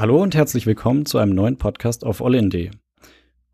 Hallo 0.00 0.22
und 0.22 0.34
herzlich 0.34 0.64
willkommen 0.64 1.04
zu 1.04 1.18
einem 1.18 1.34
neuen 1.34 1.58
Podcast 1.58 2.06
auf 2.06 2.24
Allin.de. 2.24 2.70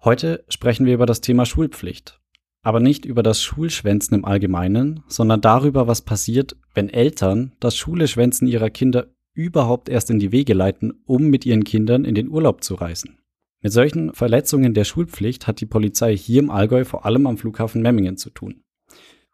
Heute 0.04 0.44
sprechen 0.48 0.86
wir 0.86 0.94
über 0.94 1.04
das 1.04 1.20
Thema 1.20 1.44
Schulpflicht. 1.44 2.20
Aber 2.62 2.78
nicht 2.78 3.04
über 3.04 3.24
das 3.24 3.42
Schulschwänzen 3.42 4.16
im 4.16 4.24
Allgemeinen, 4.24 5.02
sondern 5.08 5.40
darüber, 5.40 5.88
was 5.88 6.02
passiert, 6.02 6.56
wenn 6.72 6.88
Eltern 6.88 7.56
das 7.58 7.76
Schuleschwänzen 7.76 8.46
ihrer 8.46 8.70
Kinder 8.70 9.08
überhaupt 9.34 9.88
erst 9.88 10.08
in 10.08 10.20
die 10.20 10.30
Wege 10.30 10.54
leiten, 10.54 11.02
um 11.04 11.24
mit 11.30 11.44
ihren 11.44 11.64
Kindern 11.64 12.04
in 12.04 12.14
den 12.14 12.28
Urlaub 12.28 12.62
zu 12.62 12.76
reisen. 12.76 13.18
Mit 13.60 13.72
solchen 13.72 14.14
Verletzungen 14.14 14.72
der 14.72 14.84
Schulpflicht 14.84 15.48
hat 15.48 15.60
die 15.60 15.66
Polizei 15.66 16.16
hier 16.16 16.38
im 16.38 16.50
Allgäu 16.50 16.84
vor 16.84 17.04
allem 17.06 17.26
am 17.26 17.38
Flughafen 17.38 17.82
Memmingen 17.82 18.18
zu 18.18 18.30
tun. 18.30 18.62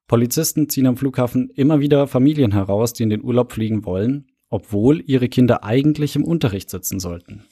Polizisten 0.09 0.71
ziehen 0.71 0.87
am 0.87 0.97
Flughafen 0.97 1.51
immer 1.51 1.79
wieder 1.79 2.07
Familien 2.07 2.53
heraus, 2.53 2.95
die 2.95 3.03
in 3.03 3.11
den 3.11 3.23
Urlaub 3.23 3.53
fliegen 3.53 3.85
wollen, 3.85 4.32
obwohl 4.53 5.03
ihre 5.07 5.31
Kinder 5.31 5.65
eigentlich 5.65 6.15
im 6.15 6.25
Unterricht 6.25 6.69
sitzen 6.69 7.01
sollten. 7.01 7.45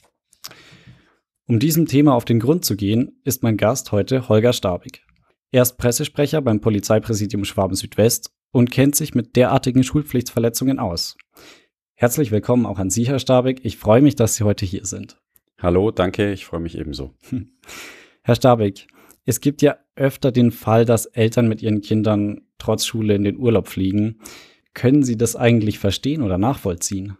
Um 1.47 1.59
diesem 1.59 1.87
Thema 1.87 2.13
auf 2.13 2.25
den 2.25 2.39
Grund 2.39 2.63
zu 2.63 2.77
gehen, 2.77 3.19
ist 3.23 3.41
mein 3.41 3.57
Gast 3.57 3.91
heute 3.91 4.29
Holger 4.29 4.53
Stabig. 4.53 5.03
Er 5.51 5.63
ist 5.63 5.77
Pressesprecher 5.77 6.41
beim 6.41 6.61
Polizeipräsidium 6.61 7.43
Schwaben 7.43 7.75
Südwest 7.75 8.31
und 8.51 8.69
kennt 8.69 8.95
sich 8.95 9.15
mit 9.15 9.35
derartigen 9.35 9.83
Schulpflichtsverletzungen 9.83 10.77
aus. 10.77 11.17
Herzlich 11.95 12.31
willkommen 12.31 12.67
auch 12.67 12.77
an 12.77 12.91
Sie, 12.91 13.07
Herr 13.07 13.19
Stabig. 13.19 13.61
Ich 13.63 13.77
freue 13.77 14.01
mich, 14.01 14.15
dass 14.15 14.35
Sie 14.35 14.43
heute 14.43 14.65
hier 14.65 14.85
sind. 14.85 15.19
Hallo, 15.57 15.89
danke, 15.89 16.31
ich 16.31 16.45
freue 16.45 16.61
mich 16.61 16.77
ebenso. 16.77 17.15
Herr 18.21 18.35
Stabig, 18.35 18.87
es 19.25 19.41
gibt 19.41 19.63
ja 19.63 19.77
öfter 19.95 20.31
den 20.31 20.51
Fall, 20.51 20.85
dass 20.85 21.07
Eltern 21.07 21.47
mit 21.47 21.63
ihren 21.63 21.81
Kindern 21.81 22.41
trotz 22.59 22.85
Schule 22.85 23.15
in 23.15 23.23
den 23.23 23.37
Urlaub 23.37 23.67
fliegen. 23.67 24.19
Können 24.73 25.03
Sie 25.03 25.17
das 25.17 25.35
eigentlich 25.35 25.79
verstehen 25.79 26.21
oder 26.21 26.37
nachvollziehen? 26.37 27.17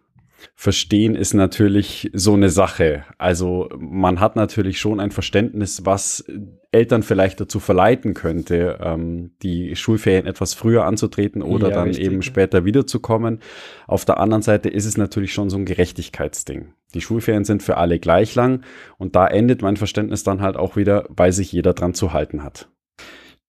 Verstehen 0.55 1.15
ist 1.15 1.33
natürlich 1.33 2.09
so 2.13 2.33
eine 2.33 2.49
Sache. 2.49 3.03
Also 3.17 3.69
man 3.77 4.19
hat 4.19 4.35
natürlich 4.35 4.79
schon 4.79 4.99
ein 4.99 5.11
Verständnis, 5.11 5.85
was 5.85 6.25
Eltern 6.71 7.03
vielleicht 7.03 7.39
dazu 7.39 7.59
verleiten 7.59 8.13
könnte, 8.13 8.79
ähm, 8.81 9.31
die 9.41 9.75
Schulferien 9.75 10.25
etwas 10.25 10.53
früher 10.53 10.85
anzutreten 10.85 11.41
oder 11.41 11.69
ja, 11.69 11.75
dann 11.75 11.87
richtig. 11.89 12.05
eben 12.05 12.21
später 12.21 12.65
wiederzukommen. 12.65 13.39
Auf 13.87 14.05
der 14.05 14.19
anderen 14.19 14.41
Seite 14.41 14.69
ist 14.69 14.85
es 14.85 14.97
natürlich 14.97 15.33
schon 15.33 15.49
so 15.49 15.57
ein 15.57 15.65
Gerechtigkeitsding. 15.65 16.73
Die 16.93 17.01
Schulferien 17.01 17.43
sind 17.43 17.61
für 17.61 17.77
alle 17.77 17.99
gleich 17.99 18.35
lang 18.35 18.63
und 18.97 19.15
da 19.15 19.27
endet 19.27 19.61
mein 19.61 19.77
Verständnis 19.77 20.23
dann 20.23 20.41
halt 20.41 20.55
auch 20.55 20.75
wieder, 20.75 21.05
weil 21.09 21.33
sich 21.33 21.51
jeder 21.51 21.73
dran 21.73 21.93
zu 21.93 22.13
halten 22.13 22.43
hat. 22.43 22.69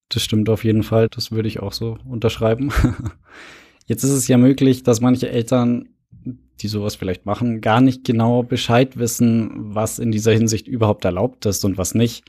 Das 0.08 0.22
stimmt 0.22 0.48
auf 0.50 0.64
jeden 0.64 0.82
Fall. 0.82 1.08
Das 1.08 1.32
würde 1.32 1.48
ich 1.48 1.60
auch 1.60 1.72
so 1.72 1.98
unterschreiben. 2.04 2.70
Jetzt 3.92 4.04
ist 4.04 4.12
es 4.12 4.26
ja 4.26 4.38
möglich, 4.38 4.84
dass 4.84 5.02
manche 5.02 5.28
Eltern 5.28 5.90
die 6.60 6.68
sowas 6.68 6.94
vielleicht 6.94 7.26
machen, 7.26 7.60
gar 7.60 7.82
nicht 7.82 8.04
genau 8.04 8.42
Bescheid 8.42 8.96
wissen, 8.96 9.50
was 9.74 9.98
in 9.98 10.10
dieser 10.12 10.32
Hinsicht 10.32 10.66
überhaupt 10.66 11.04
erlaubt 11.04 11.44
ist 11.44 11.62
und 11.66 11.76
was 11.76 11.94
nicht. 11.94 12.24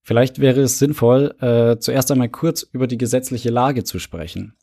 Vielleicht 0.00 0.38
wäre 0.38 0.60
es 0.60 0.78
sinnvoll, 0.78 1.34
äh, 1.40 1.80
zuerst 1.80 2.12
einmal 2.12 2.28
kurz 2.28 2.62
über 2.62 2.86
die 2.86 2.98
gesetzliche 2.98 3.50
Lage 3.50 3.82
zu 3.82 3.98
sprechen. 3.98 4.54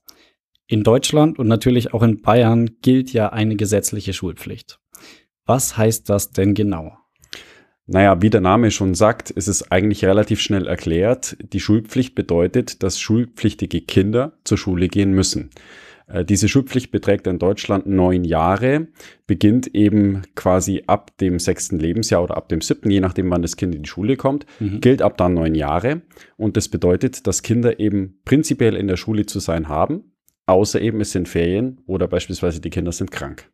In 0.65 0.83
Deutschland 0.83 1.39
und 1.39 1.49
natürlich 1.49 1.93
auch 1.93 2.03
in 2.03 2.21
Bayern 2.21 2.77
gilt 2.81 3.11
ja 3.11 3.33
eine 3.33 3.57
gesetzliche 3.57 4.13
Schulpflicht. 4.13 4.79
Was 5.45 5.75
heißt 5.75 6.09
das 6.09 6.31
denn 6.31 6.53
genau? 6.53 6.93
Naja, 7.85 8.21
wie 8.21 8.29
der 8.29 8.39
Name 8.39 8.71
schon 8.71 8.95
sagt, 8.95 9.29
ist 9.29 9.49
es 9.49 9.69
eigentlich 9.73 10.05
relativ 10.05 10.39
schnell 10.39 10.67
erklärt. 10.67 11.35
Die 11.41 11.59
Schulpflicht 11.59 12.15
bedeutet, 12.15 12.81
dass 12.81 12.97
schulpflichtige 12.97 13.81
Kinder 13.81 14.37
zur 14.45 14.57
Schule 14.57 14.87
gehen 14.87 15.11
müssen. 15.11 15.49
Äh, 16.07 16.25
diese 16.25 16.47
Schulpflicht 16.47 16.91
beträgt 16.91 17.27
in 17.27 17.39
Deutschland 17.39 17.85
neun 17.85 18.23
Jahre, 18.23 18.87
beginnt 19.27 19.67
eben 19.73 20.23
quasi 20.35 20.83
ab 20.87 21.17
dem 21.17 21.39
sechsten 21.39 21.79
Lebensjahr 21.79 22.23
oder 22.23 22.37
ab 22.37 22.49
dem 22.49 22.61
siebten, 22.61 22.89
je 22.89 22.99
nachdem, 22.99 23.29
wann 23.29 23.41
das 23.41 23.57
Kind 23.57 23.75
in 23.75 23.83
die 23.83 23.89
Schule 23.89 24.17
kommt, 24.17 24.45
mhm. 24.59 24.81
gilt 24.81 25.01
ab 25.01 25.17
dann 25.17 25.33
neun 25.33 25.55
Jahre. 25.55 26.01
Und 26.37 26.57
das 26.57 26.69
bedeutet, 26.69 27.27
dass 27.27 27.43
Kinder 27.43 27.79
eben 27.79 28.19
prinzipiell 28.25 28.75
in 28.75 28.87
der 28.87 28.97
Schule 28.97 29.25
zu 29.25 29.39
sein 29.39 29.67
haben, 29.67 30.13
außer 30.45 30.81
eben 30.81 31.01
es 31.01 31.11
sind 31.11 31.27
Ferien 31.27 31.81
oder 31.85 32.07
beispielsweise 32.07 32.61
die 32.61 32.69
Kinder 32.69 32.91
sind 32.91 33.11
krank. 33.11 33.49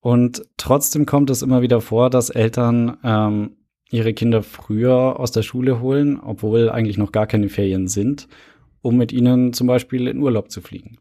Und 0.00 0.42
trotzdem 0.58 1.06
kommt 1.06 1.30
es 1.30 1.40
immer 1.40 1.62
wieder 1.62 1.80
vor, 1.80 2.10
dass 2.10 2.28
Eltern 2.28 2.98
ähm, 3.02 3.56
ihre 3.90 4.12
Kinder 4.12 4.42
früher 4.42 5.18
aus 5.18 5.30
der 5.30 5.42
Schule 5.42 5.80
holen, 5.80 6.20
obwohl 6.20 6.68
eigentlich 6.68 6.98
noch 6.98 7.12
gar 7.12 7.26
keine 7.26 7.48
Ferien 7.48 7.88
sind, 7.88 8.28
um 8.82 8.96
mit 8.96 9.12
ihnen 9.12 9.52
zum 9.52 9.66
Beispiel 9.66 10.08
in 10.08 10.18
Urlaub 10.18 10.50
zu 10.50 10.60
fliegen. 10.60 10.98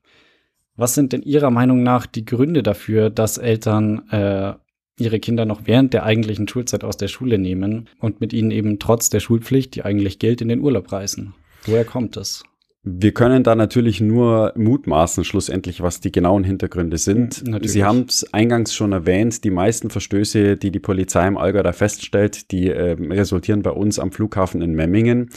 Was 0.76 0.96
sind 0.96 1.14
denn 1.14 1.22
Ihrer 1.22 1.52
Meinung 1.52 1.84
nach 1.84 2.06
die 2.06 2.26
Gründe 2.26 2.64
dafür, 2.64 3.10
dass 3.10 3.38
Eltern 3.38 4.10
äh, 4.10 4.54
ihre 5.00 5.20
Kinder 5.20 5.46
noch 5.46 5.62
während 5.66 5.94
der 5.94 6.04
eigentlichen 6.04 6.48
Schulzeit 6.48 6.84
aus 6.84 6.98
der 6.98 7.08
Schule 7.08 7.38
nehmen 7.38 7.90
und 8.00 8.22
mit 8.22 8.34
ihnen 8.34 8.52
eben 8.52 8.80
trotz 8.80 9.10
der 9.10 9.20
Schulpflicht, 9.20 9.76
die 9.76 9.84
eigentlich 9.84 10.20
gilt, 10.20 10.42
in 10.42 10.50
den 10.50 10.62
Urlaub 10.62 10.92
reisen? 10.92 11.34
Woher 11.66 11.86
kommt 11.86 12.18
es? 12.18 12.44
Wir 12.86 13.14
können 13.14 13.44
da 13.44 13.56
natürlich 13.56 14.02
nur 14.02 14.52
mutmaßen, 14.58 15.24
schlussendlich, 15.24 15.82
was 15.82 16.02
die 16.02 16.12
genauen 16.12 16.44
Hintergründe 16.44 16.98
sind. 16.98 17.36
Hm, 17.36 17.52
natürlich. 17.52 17.72
Sie 17.72 17.84
haben 17.86 18.06
es 18.10 18.34
eingangs 18.34 18.76
schon 18.76 18.92
erwähnt, 18.92 19.46
die 19.46 19.52
meisten 19.52 19.90
Verstöße, 19.90 20.58
die 20.58 20.70
die 20.70 20.80
Polizei 20.80 21.26
im 21.26 21.38
Allgäu 21.38 21.64
da 21.64 21.72
feststellt, 21.72 22.52
die 22.52 22.70
äh, 22.70 22.98
resultieren 23.00 23.62
bei 23.62 23.72
uns 23.72 24.00
am 24.00 24.12
Flughafen 24.12 24.62
in 24.62 24.74
Memmingen. 24.74 25.30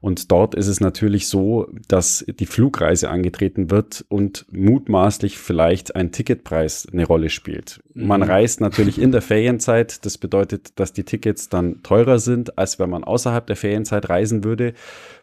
Und 0.00 0.30
dort 0.30 0.54
ist 0.54 0.68
es 0.68 0.80
natürlich 0.80 1.26
so, 1.26 1.68
dass 1.88 2.24
die 2.28 2.46
Flugreise 2.46 3.10
angetreten 3.10 3.70
wird 3.70 4.04
und 4.08 4.46
mutmaßlich 4.52 5.38
vielleicht 5.38 5.96
ein 5.96 6.12
Ticketpreis 6.12 6.86
eine 6.92 7.06
Rolle 7.06 7.28
spielt. 7.28 7.80
Mhm. 7.94 8.06
Man 8.06 8.22
reist 8.22 8.60
natürlich 8.60 9.00
in 9.00 9.10
der 9.10 9.22
Ferienzeit. 9.22 10.04
Das 10.04 10.18
bedeutet, 10.18 10.78
dass 10.78 10.92
die 10.92 11.04
Tickets 11.04 11.48
dann 11.48 11.82
teurer 11.82 12.18
sind, 12.18 12.58
als 12.58 12.78
wenn 12.78 12.90
man 12.90 13.04
außerhalb 13.04 13.46
der 13.46 13.56
Ferienzeit 13.56 14.08
reisen 14.08 14.44
würde. 14.44 14.74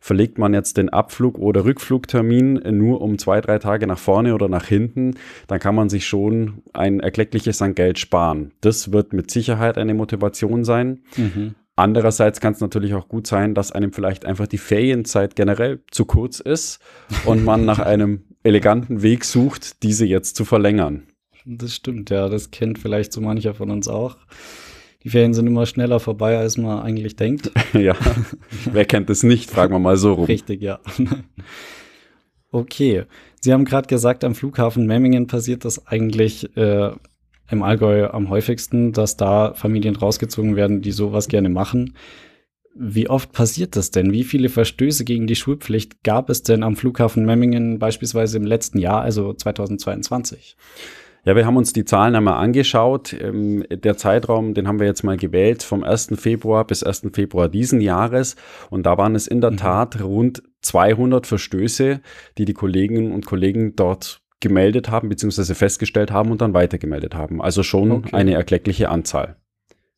Verlegt 0.01 0.37
man 0.37 0.53
jetzt 0.53 0.77
den 0.77 0.89
Abflug- 0.89 1.37
oder 1.37 1.62
Rückflugtermin 1.63 2.61
nur 2.71 3.01
um 3.01 3.17
zwei, 3.17 3.41
drei 3.41 3.59
Tage 3.59 3.87
nach 3.87 3.97
vorne 3.97 4.33
oder 4.33 4.47
nach 4.47 4.65
hinten, 4.65 5.15
dann 5.47 5.59
kann 5.59 5.75
man 5.75 5.89
sich 5.89 6.05
schon 6.05 6.63
ein 6.73 6.99
erkleckliches 6.99 7.61
an 7.61 7.75
Geld 7.75 7.99
sparen. 7.99 8.51
Das 8.61 8.91
wird 8.91 9.13
mit 9.13 9.31
Sicherheit 9.31 9.77
eine 9.77 9.93
Motivation 9.93 10.63
sein. 10.63 11.01
Mhm. 11.17 11.55
Andererseits 11.75 12.39
kann 12.39 12.53
es 12.53 12.61
natürlich 12.61 12.93
auch 12.93 13.07
gut 13.07 13.25
sein, 13.25 13.55
dass 13.55 13.71
einem 13.71 13.93
vielleicht 13.93 14.25
einfach 14.25 14.45
die 14.45 14.59
Ferienzeit 14.59 15.35
generell 15.35 15.81
zu 15.89 16.05
kurz 16.05 16.39
ist 16.39 16.79
und 17.25 17.43
man 17.43 17.65
nach 17.65 17.79
einem 17.85 18.25
eleganten 18.43 19.01
Weg 19.01 19.25
sucht, 19.25 19.81
diese 19.81 20.05
jetzt 20.05 20.35
zu 20.35 20.45
verlängern. 20.45 21.07
Das 21.45 21.73
stimmt, 21.73 22.09
ja. 22.09 22.29
Das 22.29 22.51
kennt 22.51 22.79
vielleicht 22.79 23.11
so 23.11 23.21
mancher 23.21 23.53
von 23.53 23.71
uns 23.71 23.87
auch. 23.87 24.17
Die 25.03 25.09
Ferien 25.09 25.33
sind 25.33 25.47
immer 25.47 25.65
schneller 25.65 25.99
vorbei, 25.99 26.37
als 26.37 26.57
man 26.57 26.81
eigentlich 26.81 27.15
denkt. 27.15 27.51
ja. 27.73 27.95
Wer 28.71 28.85
kennt 28.85 29.09
es 29.09 29.23
nicht? 29.23 29.49
Fragen 29.49 29.73
wir 29.73 29.79
mal 29.79 29.97
so 29.97 30.13
rum. 30.13 30.25
Richtig, 30.25 30.61
ja. 30.61 30.79
okay. 32.51 33.03
Sie 33.41 33.51
haben 33.51 33.65
gerade 33.65 33.87
gesagt, 33.87 34.23
am 34.23 34.35
Flughafen 34.35 34.87
Memmingen 34.87 35.27
passiert 35.27 35.65
das 35.65 35.87
eigentlich 35.87 36.55
äh, 36.55 36.91
im 37.49 37.63
Allgäu 37.63 38.07
am 38.07 38.29
häufigsten, 38.29 38.93
dass 38.93 39.17
da 39.17 39.53
Familien 39.53 39.97
rausgezogen 39.97 40.55
werden, 40.55 40.81
die 40.81 40.91
sowas 40.91 41.27
gerne 41.27 41.49
machen. 41.49 41.95
Wie 42.75 43.09
oft 43.09 43.33
passiert 43.33 43.75
das 43.75 43.91
denn? 43.91 44.11
Wie 44.13 44.23
viele 44.23 44.49
Verstöße 44.49 45.03
gegen 45.03 45.27
die 45.27 45.35
Schulpflicht 45.35 46.03
gab 46.03 46.29
es 46.29 46.41
denn 46.41 46.63
am 46.63 46.75
Flughafen 46.75 47.25
Memmingen 47.25 47.77
beispielsweise 47.77 48.37
im 48.37 48.45
letzten 48.45 48.79
Jahr, 48.79 49.01
also 49.01 49.33
2022? 49.33 50.55
Ja, 51.25 51.37
wir 51.37 51.45
haben 51.45 51.55
uns 51.55 51.71
die 51.71 51.85
Zahlen 51.85 52.15
einmal 52.15 52.35
angeschaut. 52.35 53.13
Ähm, 53.13 53.65
der 53.69 53.95
Zeitraum, 53.95 54.53
den 54.53 54.67
haben 54.67 54.79
wir 54.79 54.87
jetzt 54.87 55.03
mal 55.03 55.15
gewählt, 55.15 55.63
vom 55.63 55.83
1. 55.83 56.13
Februar 56.15 56.67
bis 56.67 56.83
1. 56.83 57.09
Februar 57.13 57.47
diesen 57.47 57.79
Jahres. 57.79 58.35
Und 58.69 58.85
da 58.85 58.97
waren 58.97 59.15
es 59.15 59.27
in 59.27 59.39
der 59.39 59.51
mhm. 59.51 59.57
Tat 59.57 60.01
rund 60.01 60.43
200 60.61 61.25
Verstöße, 61.25 62.01
die 62.37 62.45
die 62.45 62.53
Kolleginnen 62.53 63.13
und 63.13 63.25
Kollegen 63.25 63.75
dort 63.75 64.21
gemeldet 64.41 64.89
haben, 64.91 65.07
beziehungsweise 65.07 65.55
festgestellt 65.55 66.11
haben 66.11 66.29
und 66.29 66.41
dann 66.41 66.53
weitergemeldet 66.53 67.15
haben. 67.15 67.41
Also 67.41 67.63
schon 67.63 67.91
okay. 67.91 68.13
eine 68.13 68.33
erkleckliche 68.33 68.89
Anzahl. 68.89 69.37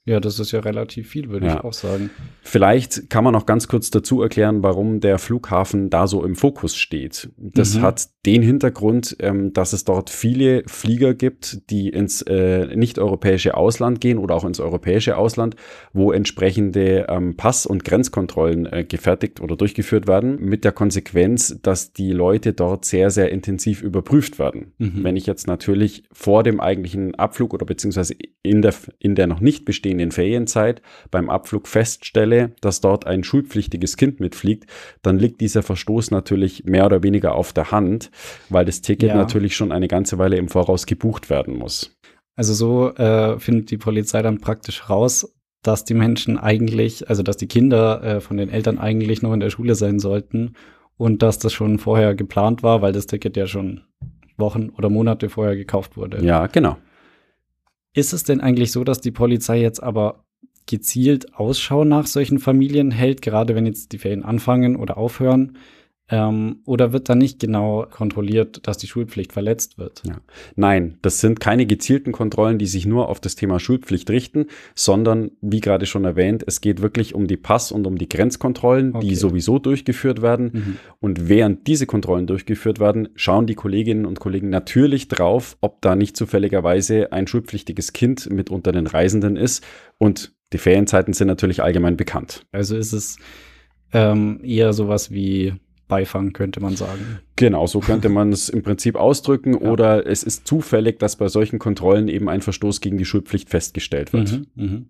Ja, 0.07 0.19
das 0.19 0.39
ist 0.39 0.51
ja 0.51 0.59
relativ 0.59 1.09
viel, 1.09 1.29
würde 1.29 1.47
ja. 1.47 1.55
ich 1.55 1.61
auch 1.61 1.73
sagen. 1.73 2.11
Vielleicht 2.43 3.09
kann 3.09 3.23
man 3.23 3.33
noch 3.33 3.47
ganz 3.47 3.67
kurz 3.67 3.89
dazu 3.89 4.21
erklären, 4.21 4.61
warum 4.61 4.99
der 4.99 5.17
Flughafen 5.17 5.89
da 5.89 6.05
so 6.05 6.23
im 6.23 6.35
Fokus 6.35 6.75
steht. 6.75 7.29
Das 7.37 7.73
mhm. 7.73 7.81
hat 7.81 8.09
den 8.23 8.43
Hintergrund, 8.43 9.15
ähm, 9.19 9.51
dass 9.53 9.73
es 9.73 9.83
dort 9.83 10.11
viele 10.11 10.61
Flieger 10.67 11.15
gibt, 11.15 11.71
die 11.71 11.89
ins 11.89 12.21
äh, 12.21 12.75
nicht-europäische 12.75 13.57
Ausland 13.57 13.99
gehen 13.99 14.19
oder 14.19 14.35
auch 14.35 14.45
ins 14.45 14.59
europäische 14.59 15.17
Ausland, 15.17 15.55
wo 15.91 16.11
entsprechende 16.11 17.07
ähm, 17.09 17.35
Pass- 17.35 17.65
und 17.65 17.83
Grenzkontrollen 17.83 18.67
äh, 18.67 18.83
gefertigt 18.83 19.41
oder 19.41 19.55
durchgeführt 19.55 20.07
werden, 20.07 20.39
mit 20.39 20.65
der 20.65 20.71
Konsequenz, 20.71 21.59
dass 21.63 21.93
die 21.93 22.11
Leute 22.11 22.53
dort 22.53 22.85
sehr, 22.85 23.09
sehr 23.09 23.31
intensiv 23.31 23.81
überprüft 23.81 24.37
werden. 24.37 24.73
Mhm. 24.77 25.03
Wenn 25.03 25.15
ich 25.15 25.25
jetzt 25.25 25.47
natürlich 25.47 26.03
vor 26.11 26.43
dem 26.43 26.59
eigentlichen 26.59 27.15
Abflug 27.15 27.55
oder 27.55 27.65
beziehungsweise 27.65 28.13
in 28.43 28.61
der, 28.61 28.75
in 28.99 29.15
der 29.15 29.25
noch 29.25 29.39
nicht 29.39 29.65
bestehenden 29.65 29.94
in 29.95 29.99
den 29.99 30.11
Ferienzeit 30.11 30.81
beim 31.09 31.29
Abflug 31.29 31.67
feststelle, 31.67 32.51
dass 32.61 32.81
dort 32.81 33.07
ein 33.07 33.23
schulpflichtiges 33.23 33.95
Kind 33.95 34.19
mitfliegt, 34.19 34.69
dann 35.01 35.17
liegt 35.17 35.39
dieser 35.39 35.63
Verstoß 35.63 36.11
natürlich 36.11 36.65
mehr 36.65 36.85
oder 36.85 37.01
weniger 37.01 37.35
auf 37.35 37.53
der 37.53 37.71
Hand, 37.71 38.11
weil 38.49 38.65
das 38.65 38.81
Ticket 38.81 39.09
ja. 39.09 39.15
natürlich 39.15 39.55
schon 39.55 39.71
eine 39.71 39.87
ganze 39.87 40.17
Weile 40.17 40.37
im 40.37 40.49
Voraus 40.49 40.85
gebucht 40.85 41.29
werden 41.29 41.57
muss. 41.57 41.95
Also 42.35 42.53
so 42.53 42.93
äh, 42.95 43.39
findet 43.39 43.71
die 43.71 43.77
Polizei 43.77 44.21
dann 44.21 44.41
praktisch 44.41 44.89
raus, 44.89 45.33
dass 45.63 45.85
die 45.85 45.93
Menschen 45.93 46.37
eigentlich, 46.37 47.09
also 47.09 47.23
dass 47.23 47.37
die 47.37 47.47
Kinder 47.47 48.03
äh, 48.03 48.21
von 48.21 48.37
den 48.37 48.49
Eltern 48.49 48.77
eigentlich 48.77 49.21
noch 49.21 49.33
in 49.33 49.39
der 49.39 49.49
Schule 49.49 49.75
sein 49.75 49.99
sollten 49.99 50.53
und 50.97 51.21
dass 51.21 51.39
das 51.39 51.53
schon 51.53 51.79
vorher 51.79 52.13
geplant 52.13 52.61
war, 52.61 52.81
weil 52.81 52.91
das 52.91 53.07
Ticket 53.07 53.37
ja 53.37 53.47
schon 53.47 53.81
Wochen 54.37 54.69
oder 54.69 54.89
Monate 54.89 55.29
vorher 55.29 55.55
gekauft 55.55 55.97
wurde. 55.97 56.23
Ja, 56.23 56.47
genau. 56.47 56.77
Ist 57.95 58.11
es 58.11 58.25
denn 58.25 58.41
eigentlich 58.41 58.73
so, 58.73 58.83
dass 58.83 58.99
die 58.99 59.11
Polizei 59.11 59.61
jetzt 59.61 59.81
aber 59.81 60.25
gezielt 60.65 61.33
Ausschau 61.33 61.85
nach 61.85 62.07
solchen 62.07 62.39
Familien 62.39 62.91
hält, 62.91 63.21
gerade 63.21 63.55
wenn 63.55 63.65
jetzt 63.65 63.93
die 63.93 63.97
Ferien 63.97 64.23
anfangen 64.25 64.75
oder 64.75 64.97
aufhören? 64.97 65.57
Ähm, 66.07 66.57
oder 66.65 66.93
wird 66.93 67.09
da 67.09 67.15
nicht 67.15 67.39
genau 67.39 67.87
kontrolliert, 67.89 68.67
dass 68.67 68.77
die 68.77 68.85
Schulpflicht 68.85 69.33
verletzt 69.33 69.79
wird? 69.79 70.03
Ja. 70.05 70.17
Nein, 70.55 70.99
das 71.01 71.19
sind 71.19 71.39
keine 71.39 71.65
gezielten 71.65 72.11
Kontrollen, 72.11 72.59
die 72.59 72.67
sich 72.67 72.85
nur 72.85 73.09
auf 73.09 73.19
das 73.19 73.35
Thema 73.35 73.59
Schulpflicht 73.59 74.11
richten, 74.11 74.45
sondern, 74.75 75.31
wie 75.41 75.61
gerade 75.61 75.87
schon 75.87 76.05
erwähnt, 76.05 76.43
es 76.45 76.61
geht 76.61 76.83
wirklich 76.83 77.15
um 77.15 77.25
die 77.25 77.37
Pass- 77.37 77.71
und 77.71 77.87
um 77.87 77.97
die 77.97 78.07
Grenzkontrollen, 78.07 78.95
okay. 78.95 79.07
die 79.07 79.15
sowieso 79.15 79.57
durchgeführt 79.57 80.21
werden. 80.21 80.51
Mhm. 80.53 80.77
Und 80.99 81.27
während 81.27 81.65
diese 81.65 81.87
Kontrollen 81.87 82.27
durchgeführt 82.27 82.79
werden, 82.79 83.09
schauen 83.15 83.47
die 83.47 83.55
Kolleginnen 83.55 84.05
und 84.05 84.19
Kollegen 84.19 84.49
natürlich 84.49 85.07
drauf, 85.07 85.57
ob 85.61 85.81
da 85.81 85.95
nicht 85.95 86.15
zufälligerweise 86.15 87.11
ein 87.13 87.25
schulpflichtiges 87.25 87.93
Kind 87.93 88.29
mit 88.29 88.51
unter 88.51 88.71
den 88.71 88.85
Reisenden 88.85 89.37
ist. 89.37 89.63
Und 89.97 90.35
die 90.53 90.59
Ferienzeiten 90.59 91.13
sind 91.13 91.27
natürlich 91.27 91.63
allgemein 91.63 91.97
bekannt. 91.97 92.45
Also 92.51 92.77
ist 92.77 92.93
es 92.93 93.17
ähm, 93.91 94.41
eher 94.43 94.71
sowas 94.73 95.09
wie 95.09 95.53
Beifang, 95.87 96.33
könnte 96.33 96.59
man 96.61 96.75
sagen. 96.75 97.19
Genau, 97.35 97.67
so 97.67 97.79
könnte 97.79 98.09
man 98.09 98.31
es 98.31 98.49
im 98.49 98.63
Prinzip 98.63 98.95
ausdrücken. 98.95 99.53
Ja. 99.53 99.71
Oder 99.71 100.07
es 100.07 100.23
ist 100.23 100.47
zufällig, 100.47 100.99
dass 100.99 101.15
bei 101.15 101.27
solchen 101.27 101.59
Kontrollen 101.59 102.07
eben 102.07 102.27
ein 102.27 102.41
Verstoß 102.41 102.81
gegen 102.81 102.97
die 102.97 103.05
Schulpflicht 103.05 103.49
festgestellt 103.49 104.13
wird. 104.13 104.31
Mhm, 104.31 104.47
mh. 104.55 104.81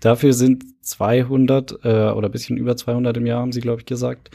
Dafür 0.00 0.32
sind 0.32 0.64
200 0.80 1.72
äh, 1.84 2.10
oder 2.10 2.28
ein 2.28 2.32
bisschen 2.32 2.56
über 2.56 2.76
200 2.76 3.16
im 3.18 3.26
Jahr, 3.26 3.40
haben 3.40 3.52
Sie, 3.52 3.60
glaube 3.60 3.80
ich, 3.80 3.86
gesagt. 3.86 4.30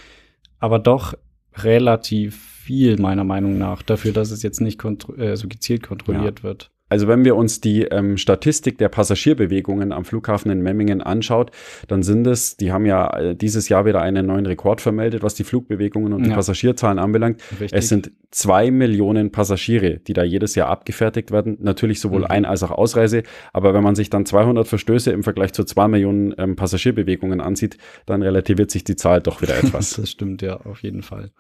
Aber 0.60 0.80
doch 0.80 1.16
relativ 1.56 2.36
viel, 2.36 2.98
meiner 3.00 3.24
Meinung 3.24 3.58
nach, 3.58 3.82
dafür, 3.82 4.12
dass 4.12 4.32
es 4.32 4.44
jetzt 4.44 4.62
nicht 4.62 4.84
äh, 4.84 5.36
so 5.36 5.48
gezielt 5.48 5.84
kontrolliert 5.84 6.40
ja. 6.40 6.44
wird. 6.44 6.72
Also 6.96 7.10
wenn 7.10 7.26
wir 7.26 7.36
uns 7.36 7.60
die 7.60 7.82
ähm, 7.82 8.16
Statistik 8.16 8.78
der 8.78 8.88
Passagierbewegungen 8.88 9.92
am 9.92 10.06
Flughafen 10.06 10.50
in 10.50 10.62
Memmingen 10.62 11.02
anschaut, 11.02 11.52
dann 11.90 12.04
sind 12.04 12.26
es, 12.26 12.56
die 12.56 12.72
haben 12.72 12.86
ja 12.86 13.10
äh, 13.18 13.36
dieses 13.36 13.68
Jahr 13.68 13.86
wieder 13.86 14.02
einen 14.02 14.26
neuen 14.28 14.46
Rekord 14.46 14.80
vermeldet, 14.80 15.22
was 15.22 15.36
die 15.36 15.44
Flugbewegungen 15.44 16.14
und 16.14 16.22
ja. 16.22 16.30
die 16.30 16.36
Passagierzahlen 16.36 16.98
anbelangt. 16.98 17.42
Richtig. 17.60 17.74
Es 17.74 17.90
sind 17.90 18.12
zwei 18.32 18.72
Millionen 18.72 19.34
Passagiere, 19.34 19.98
die 19.98 20.14
da 20.14 20.24
jedes 20.24 20.56
Jahr 20.56 20.70
abgefertigt 20.70 21.32
werden. 21.32 21.58
Natürlich 21.60 22.00
sowohl 22.00 22.22
mhm. 22.22 22.28
Ein- 22.28 22.46
als 22.46 22.64
auch 22.64 22.72
Ausreise. 22.72 23.24
Aber 23.52 23.74
wenn 23.74 23.84
man 23.84 23.96
sich 23.96 24.10
dann 24.10 24.26
200 24.26 24.66
Verstöße 24.66 25.12
im 25.12 25.24
Vergleich 25.24 25.52
zu 25.52 25.66
zwei 25.66 25.90
Millionen 25.90 26.34
ähm, 26.38 26.56
Passagierbewegungen 26.56 27.42
ansieht, 27.42 27.78
dann 28.06 28.22
relativiert 28.22 28.72
sich 28.72 28.86
die 28.86 28.96
Zahl 28.96 29.20
doch 29.20 29.42
wieder 29.42 29.58
etwas. 29.62 29.96
das 29.96 30.10
stimmt 30.10 30.42
ja 30.42 30.62
auf 30.62 30.82
jeden 30.82 31.02
Fall. 31.02 31.32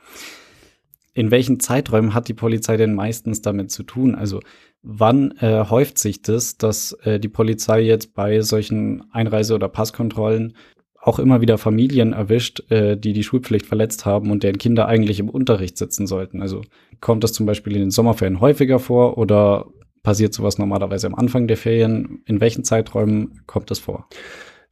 In 1.15 1.31
welchen 1.31 1.59
Zeiträumen 1.59 2.13
hat 2.13 2.27
die 2.27 2.35
Polizei 2.35 2.77
denn 2.77 2.93
meistens 2.93 3.41
damit 3.41 3.71
zu 3.71 3.81
tun? 3.81 4.13
Also 4.13 4.41
Wann 4.87 5.31
äh, 5.39 5.65
häuft 5.67 5.97
sich 5.97 6.21
das, 6.21 6.57
dass 6.57 6.93
äh, 7.03 7.19
die 7.19 7.27
Polizei 7.27 7.81
jetzt 7.81 8.13
bei 8.13 8.41
solchen 8.41 9.03
Einreise- 9.11 9.55
oder 9.55 9.67
Passkontrollen 9.67 10.55
auch 11.01 11.17
immer 11.17 11.41
wieder 11.41 11.57
Familien 11.57 12.13
erwischt, 12.13 12.71
äh, 12.71 12.95
die 12.95 13.13
die 13.13 13.23
Schulpflicht 13.23 13.65
verletzt 13.65 14.05
haben 14.05 14.29
und 14.29 14.43
deren 14.43 14.59
Kinder 14.59 14.87
eigentlich 14.87 15.19
im 15.19 15.27
Unterricht 15.27 15.79
sitzen 15.79 16.05
sollten? 16.05 16.39
Also 16.39 16.61
kommt 17.01 17.23
das 17.23 17.33
zum 17.33 17.47
Beispiel 17.47 17.73
in 17.73 17.79
den 17.79 17.89
Sommerferien 17.89 18.39
häufiger 18.39 18.77
vor 18.77 19.17
oder 19.17 19.65
passiert 20.03 20.35
sowas 20.35 20.59
normalerweise 20.59 21.07
am 21.07 21.15
Anfang 21.15 21.47
der 21.47 21.57
Ferien? 21.57 22.21
In 22.27 22.39
welchen 22.39 22.63
Zeiträumen 22.63 23.41
kommt 23.47 23.71
das 23.71 23.79
vor? 23.79 24.07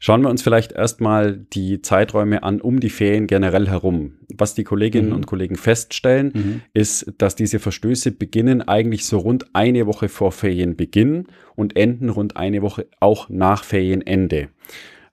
Schauen 0.06 0.22
wir 0.22 0.30
uns 0.30 0.42
vielleicht 0.42 0.74
erstmal 0.74 1.38
die 1.38 1.82
Zeiträume 1.82 2.44
an 2.44 2.60
um 2.60 2.82
die 2.82 2.90
Ferien 2.90 3.26
generell 3.26 3.70
herum. 3.70 4.16
Was 4.36 4.54
die 4.54 4.66
Kolleginnen 4.66 5.12
mhm. 5.12 5.16
und 5.16 5.28
Kollegen 5.28 5.56
feststellen, 5.56 6.32
mhm. 6.34 6.62
ist, 6.74 7.14
dass 7.20 7.36
diese 7.36 7.58
Verstöße 7.60 8.12
beginnen 8.12 8.62
eigentlich 8.62 9.06
so 9.06 9.20
rund 9.20 9.56
eine 9.56 9.88
Woche 9.88 10.10
vor 10.10 10.34
Ferienbeginn 10.34 11.28
und 11.56 11.78
enden 11.78 12.10
rund 12.10 12.36
eine 12.36 12.62
Woche 12.62 12.88
auch 13.00 13.30
nach 13.30 13.64
Ferienende. 13.64 14.50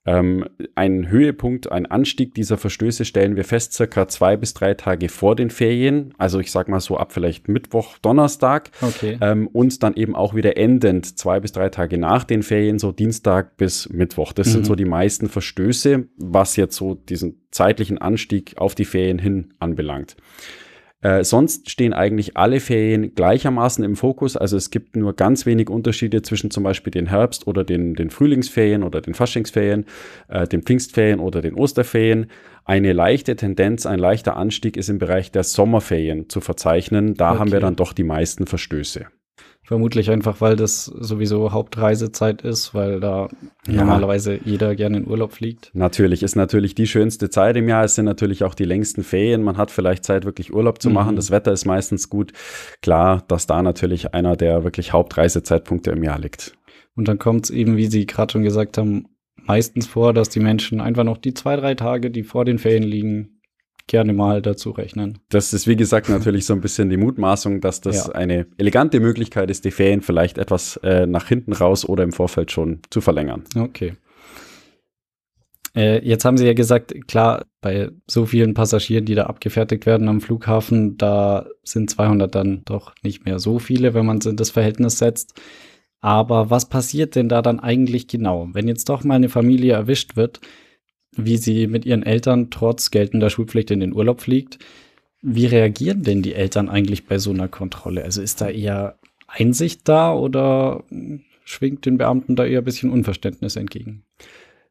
Ähm, 0.06 0.46
ein 0.74 1.10
Höhepunkt, 1.10 1.70
ein 1.70 1.84
Anstieg 1.84 2.34
dieser 2.34 2.56
Verstöße 2.56 3.04
stellen 3.04 3.36
wir 3.36 3.44
fest, 3.44 3.74
circa 3.74 4.08
zwei 4.08 4.36
bis 4.36 4.54
drei 4.54 4.72
Tage 4.72 5.10
vor 5.10 5.36
den 5.36 5.50
Ferien. 5.50 6.14
Also 6.16 6.40
ich 6.40 6.50
sag 6.50 6.68
mal 6.68 6.80
so 6.80 6.96
ab 6.96 7.12
vielleicht 7.12 7.48
Mittwoch, 7.48 7.98
Donnerstag. 7.98 8.70
Okay. 8.80 9.18
Ähm, 9.20 9.46
und 9.48 9.82
dann 9.82 9.94
eben 9.94 10.16
auch 10.16 10.34
wieder 10.34 10.56
endend 10.56 11.18
zwei 11.18 11.38
bis 11.38 11.52
drei 11.52 11.68
Tage 11.68 11.98
nach 11.98 12.24
den 12.24 12.42
Ferien, 12.42 12.78
so 12.78 12.92
Dienstag 12.92 13.58
bis 13.58 13.90
Mittwoch. 13.90 14.32
Das 14.32 14.48
mhm. 14.48 14.52
sind 14.52 14.66
so 14.66 14.74
die 14.74 14.86
meisten 14.86 15.28
Verstöße, 15.28 16.08
was 16.16 16.56
jetzt 16.56 16.76
so 16.76 16.94
diesen 16.94 17.42
zeitlichen 17.50 17.98
Anstieg 17.98 18.54
auf 18.56 18.74
die 18.74 18.86
Ferien 18.86 19.18
hin 19.18 19.52
anbelangt. 19.58 20.16
Äh, 21.02 21.24
sonst 21.24 21.70
stehen 21.70 21.94
eigentlich 21.94 22.36
alle 22.36 22.60
Ferien 22.60 23.14
gleichermaßen 23.14 23.82
im 23.84 23.96
Fokus. 23.96 24.36
Also 24.36 24.56
es 24.56 24.70
gibt 24.70 24.96
nur 24.96 25.14
ganz 25.14 25.46
wenig 25.46 25.70
Unterschiede 25.70 26.20
zwischen 26.22 26.50
zum 26.50 26.62
Beispiel 26.62 26.90
den 26.90 27.06
Herbst- 27.06 27.46
oder 27.46 27.64
den, 27.64 27.94
den 27.94 28.10
Frühlingsferien 28.10 28.82
oder 28.82 29.00
den 29.00 29.14
Faschingsferien, 29.14 29.86
äh, 30.28 30.46
den 30.46 30.62
Pfingstferien 30.62 31.20
oder 31.20 31.40
den 31.40 31.54
Osterferien. 31.54 32.26
Eine 32.64 32.92
leichte 32.92 33.34
Tendenz, 33.34 33.86
ein 33.86 33.98
leichter 33.98 34.36
Anstieg 34.36 34.76
ist 34.76 34.90
im 34.90 34.98
Bereich 34.98 35.32
der 35.32 35.44
Sommerferien 35.44 36.28
zu 36.28 36.40
verzeichnen. 36.40 37.14
Da 37.14 37.30
okay. 37.30 37.38
haben 37.38 37.52
wir 37.52 37.60
dann 37.60 37.76
doch 37.76 37.94
die 37.94 38.04
meisten 38.04 38.46
Verstöße. 38.46 39.06
Vermutlich 39.70 40.10
einfach, 40.10 40.40
weil 40.40 40.56
das 40.56 40.86
sowieso 40.86 41.52
Hauptreisezeit 41.52 42.42
ist, 42.42 42.74
weil 42.74 42.98
da 42.98 43.28
ja. 43.68 43.74
normalerweise 43.74 44.40
jeder 44.44 44.74
gerne 44.74 44.96
in 44.96 45.06
Urlaub 45.06 45.32
fliegt. 45.32 45.70
Natürlich, 45.74 46.24
ist 46.24 46.34
natürlich 46.34 46.74
die 46.74 46.88
schönste 46.88 47.30
Zeit 47.30 47.56
im 47.56 47.68
Jahr. 47.68 47.84
Es 47.84 47.94
sind 47.94 48.04
natürlich 48.04 48.42
auch 48.42 48.56
die 48.56 48.64
längsten 48.64 49.04
Ferien. 49.04 49.44
Man 49.44 49.56
hat 49.56 49.70
vielleicht 49.70 50.02
Zeit, 50.02 50.24
wirklich 50.24 50.52
Urlaub 50.52 50.82
zu 50.82 50.88
mhm. 50.88 50.94
machen. 50.96 51.14
Das 51.14 51.30
Wetter 51.30 51.52
ist 51.52 51.66
meistens 51.66 52.10
gut. 52.10 52.32
Klar, 52.82 53.22
dass 53.28 53.46
da 53.46 53.62
natürlich 53.62 54.12
einer 54.12 54.34
der 54.34 54.64
wirklich 54.64 54.92
Hauptreisezeitpunkte 54.92 55.92
im 55.92 56.02
Jahr 56.02 56.18
liegt. 56.18 56.58
Und 56.96 57.06
dann 57.06 57.20
kommt 57.20 57.44
es 57.44 57.50
eben, 57.50 57.76
wie 57.76 57.86
Sie 57.86 58.06
gerade 58.06 58.32
schon 58.32 58.42
gesagt 58.42 58.76
haben, 58.76 59.06
meistens 59.36 59.86
vor, 59.86 60.12
dass 60.12 60.30
die 60.30 60.40
Menschen 60.40 60.80
einfach 60.80 61.04
noch 61.04 61.16
die 61.16 61.32
zwei, 61.32 61.54
drei 61.54 61.76
Tage, 61.76 62.10
die 62.10 62.24
vor 62.24 62.44
den 62.44 62.58
Ferien 62.58 62.82
liegen, 62.82 63.39
gerne 63.86 64.12
mal 64.12 64.42
dazu 64.42 64.70
rechnen. 64.70 65.18
Das 65.28 65.52
ist, 65.52 65.66
wie 65.66 65.76
gesagt, 65.76 66.08
natürlich 66.10 66.46
so 66.46 66.54
ein 66.54 66.60
bisschen 66.60 66.90
die 66.90 66.96
Mutmaßung, 66.96 67.60
dass 67.60 67.80
das 67.80 68.06
ja. 68.06 68.12
eine 68.12 68.46
elegante 68.58 69.00
Möglichkeit 69.00 69.50
ist, 69.50 69.64
die 69.64 69.70
Ferien 69.70 70.02
vielleicht 70.02 70.38
etwas 70.38 70.76
äh, 70.82 71.06
nach 71.06 71.28
hinten 71.28 71.52
raus 71.52 71.84
oder 71.84 72.04
im 72.04 72.12
Vorfeld 72.12 72.50
schon 72.50 72.80
zu 72.90 73.00
verlängern. 73.00 73.44
Okay. 73.56 73.94
Äh, 75.76 76.04
jetzt 76.04 76.24
haben 76.24 76.36
Sie 76.36 76.46
ja 76.46 76.52
gesagt, 76.52 76.94
klar, 77.06 77.46
bei 77.60 77.90
so 78.06 78.26
vielen 78.26 78.54
Passagieren, 78.54 79.04
die 79.04 79.14
da 79.14 79.26
abgefertigt 79.26 79.86
werden 79.86 80.08
am 80.08 80.20
Flughafen, 80.20 80.96
da 80.96 81.46
sind 81.62 81.90
200 81.90 82.34
dann 82.34 82.62
doch 82.64 82.94
nicht 83.02 83.24
mehr 83.24 83.38
so 83.38 83.58
viele, 83.58 83.94
wenn 83.94 84.06
man 84.06 84.18
es 84.18 84.26
in 84.26 84.36
das 84.36 84.50
Verhältnis 84.50 84.98
setzt. 84.98 85.40
Aber 86.00 86.50
was 86.50 86.68
passiert 86.68 87.14
denn 87.14 87.28
da 87.28 87.42
dann 87.42 87.60
eigentlich 87.60 88.08
genau? 88.08 88.48
Wenn 88.52 88.68
jetzt 88.68 88.88
doch 88.88 89.04
mal 89.04 89.16
eine 89.16 89.28
Familie 89.28 89.74
erwischt 89.74 90.16
wird, 90.16 90.40
wie 91.16 91.36
sie 91.36 91.66
mit 91.66 91.84
ihren 91.84 92.02
Eltern 92.02 92.50
trotz 92.50 92.90
geltender 92.90 93.30
Schulpflicht 93.30 93.70
in 93.70 93.80
den 93.80 93.94
Urlaub 93.94 94.20
fliegt. 94.20 94.58
Wie 95.22 95.46
reagieren 95.46 96.02
denn 96.02 96.22
die 96.22 96.34
Eltern 96.34 96.68
eigentlich 96.68 97.06
bei 97.06 97.18
so 97.18 97.30
einer 97.30 97.48
Kontrolle? 97.48 98.04
Also 98.04 98.22
ist 98.22 98.40
da 98.40 98.48
eher 98.48 98.98
Einsicht 99.26 99.88
da 99.88 100.14
oder 100.14 100.84
schwingt 101.44 101.84
den 101.84 101.98
Beamten 101.98 102.36
da 102.36 102.44
eher 102.44 102.60
ein 102.60 102.64
bisschen 102.64 102.90
Unverständnis 102.90 103.56
entgegen? 103.56 104.04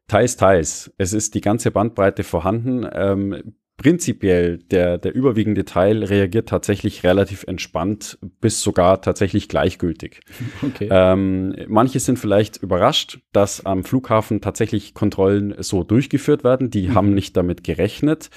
Teils, 0.08 0.36
teils. 0.36 0.92
Es 0.98 1.12
ist 1.12 1.34
die 1.34 1.40
ganze 1.40 1.70
Bandbreite 1.70 2.24
vorhanden. 2.24 2.86
Ähm, 2.92 3.54
prinzipiell 3.80 4.58
der, 4.58 4.98
der 4.98 5.14
überwiegende 5.14 5.64
Teil 5.64 6.04
reagiert 6.04 6.50
tatsächlich 6.50 7.02
relativ 7.02 7.44
entspannt 7.44 8.18
bis 8.42 8.60
sogar 8.60 9.00
tatsächlich 9.00 9.48
gleichgültig. 9.48 10.20
Okay. 10.62 10.88
Ähm, 10.90 11.54
manche 11.68 12.00
sind 12.00 12.18
vielleicht 12.18 12.58
überrascht, 12.58 13.20
dass 13.32 13.64
am 13.64 13.82
Flughafen 13.82 14.40
tatsächlich 14.40 14.92
Kontrollen 14.94 15.54
so 15.58 15.82
durchgeführt 15.84 16.44
werden. 16.44 16.70
Die 16.70 16.88
mhm. 16.88 16.94
haben 16.94 17.14
nicht 17.14 17.36
damit 17.36 17.64
gerechnet. 17.64 18.30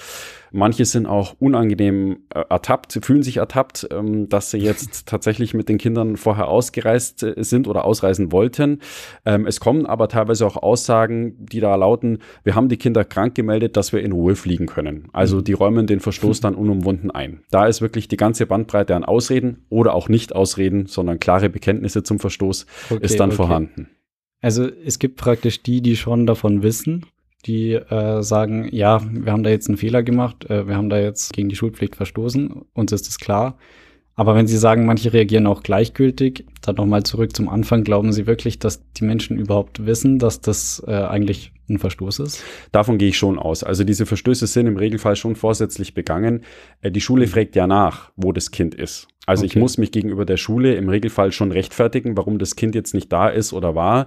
Manche 0.55 0.85
sind 0.85 1.07
auch 1.07 1.35
unangenehm 1.39 2.19
äh, 2.29 2.43
ertappt, 2.47 2.99
fühlen 3.01 3.23
sich 3.23 3.37
ertappt, 3.37 3.87
ähm, 3.91 4.29
dass 4.29 4.51
sie 4.51 4.59
jetzt 4.59 5.07
tatsächlich 5.07 5.55
mit 5.55 5.67
den 5.67 5.79
Kindern 5.79 6.15
vorher 6.15 6.47
ausgereist 6.47 7.23
äh, 7.23 7.33
sind 7.37 7.67
oder 7.67 7.85
ausreisen 7.85 8.31
wollten. 8.31 8.79
Ähm, 9.25 9.47
es 9.47 9.59
kommen 9.59 9.87
aber 9.87 10.09
teilweise 10.09 10.45
auch 10.45 10.55
Aussagen, 10.55 11.43
die 11.43 11.59
da 11.59 11.73
lauten, 11.75 12.19
wir 12.43 12.53
haben 12.53 12.69
die 12.69 12.77
Kinder 12.77 13.03
krank 13.03 13.33
gemeldet, 13.33 13.75
dass 13.77 13.93
wir 13.93 14.03
in 14.03 14.11
Ruhe 14.11 14.35
fliegen 14.35 14.67
können. 14.67 15.09
Also 15.11 15.37
mhm. 15.37 15.43
die 15.45 15.53
räumen 15.53 15.87
den 15.87 15.99
Verstoß 15.99 16.39
dann 16.39 16.53
unumwunden 16.53 17.09
ein. 17.09 17.41
Da 17.49 17.65
ist 17.65 17.81
wirklich 17.81 18.07
die 18.07 18.17
ganze 18.17 18.45
Bandbreite 18.45 18.95
an 18.95 19.03
Ausreden 19.03 19.65
oder 19.69 19.95
auch 19.95 20.07
nicht 20.07 20.35
Ausreden, 20.35 20.85
sondern 20.85 21.19
klare 21.19 21.49
Bekenntnisse 21.49 22.03
zum 22.03 22.19
Verstoß 22.19 22.67
okay, 22.91 23.03
ist 23.03 23.19
dann 23.19 23.29
okay. 23.29 23.37
vorhanden. 23.37 23.89
Also 24.39 24.67
es 24.85 24.99
gibt 24.99 25.15
praktisch 25.15 25.63
die, 25.63 25.81
die 25.81 25.95
schon 25.95 26.27
davon 26.27 26.61
wissen 26.61 27.07
die 27.45 27.73
äh, 27.73 28.21
sagen, 28.23 28.69
ja, 28.71 29.01
wir 29.11 29.31
haben 29.31 29.43
da 29.43 29.49
jetzt 29.49 29.67
einen 29.67 29.77
Fehler 29.77 30.03
gemacht, 30.03 30.49
äh, 30.49 30.67
wir 30.67 30.75
haben 30.75 30.89
da 30.89 30.99
jetzt 30.99 31.33
gegen 31.33 31.49
die 31.49 31.55
Schulpflicht 31.55 31.95
verstoßen, 31.95 32.63
uns 32.73 32.91
ist 32.91 33.07
es 33.07 33.19
klar. 33.19 33.57
Aber 34.15 34.35
wenn 34.35 34.45
Sie 34.45 34.57
sagen, 34.57 34.85
manche 34.85 35.11
reagieren 35.11 35.47
auch 35.47 35.63
gleichgültig, 35.63 36.45
dann 36.61 36.75
nochmal 36.75 37.01
zurück 37.03 37.35
zum 37.35 37.49
Anfang, 37.49 37.83
glauben 37.83 38.13
Sie 38.13 38.27
wirklich, 38.27 38.59
dass 38.59 38.83
die 38.93 39.05
Menschen 39.05 39.39
überhaupt 39.39 39.87
wissen, 39.87 40.19
dass 40.19 40.39
das 40.39 40.83
äh, 40.85 40.91
eigentlich 40.91 41.51
ein 41.67 41.79
Verstoß 41.79 42.19
ist? 42.19 42.43
Davon 42.71 42.99
gehe 42.99 43.09
ich 43.09 43.17
schon 43.17 43.39
aus. 43.39 43.63
Also 43.63 43.83
diese 43.83 44.05
Verstöße 44.05 44.45
sind 44.45 44.67
im 44.67 44.77
Regelfall 44.77 45.15
schon 45.15 45.35
vorsätzlich 45.35 45.95
begangen. 45.95 46.43
Äh, 46.81 46.91
die 46.91 47.01
Schule 47.01 47.25
fragt 47.25 47.55
ja 47.55 47.65
nach, 47.65 48.11
wo 48.15 48.31
das 48.31 48.51
Kind 48.51 48.75
ist. 48.75 49.07
Also 49.25 49.45
okay. 49.45 49.53
ich 49.53 49.55
muss 49.55 49.77
mich 49.77 49.91
gegenüber 49.91 50.25
der 50.25 50.37
Schule 50.37 50.75
im 50.75 50.89
Regelfall 50.89 51.31
schon 51.31 51.51
rechtfertigen, 51.51 52.15
warum 52.15 52.37
das 52.37 52.55
Kind 52.55 52.75
jetzt 52.75 52.93
nicht 52.93 53.11
da 53.11 53.29
ist 53.29 53.53
oder 53.53 53.73
war. 53.73 54.05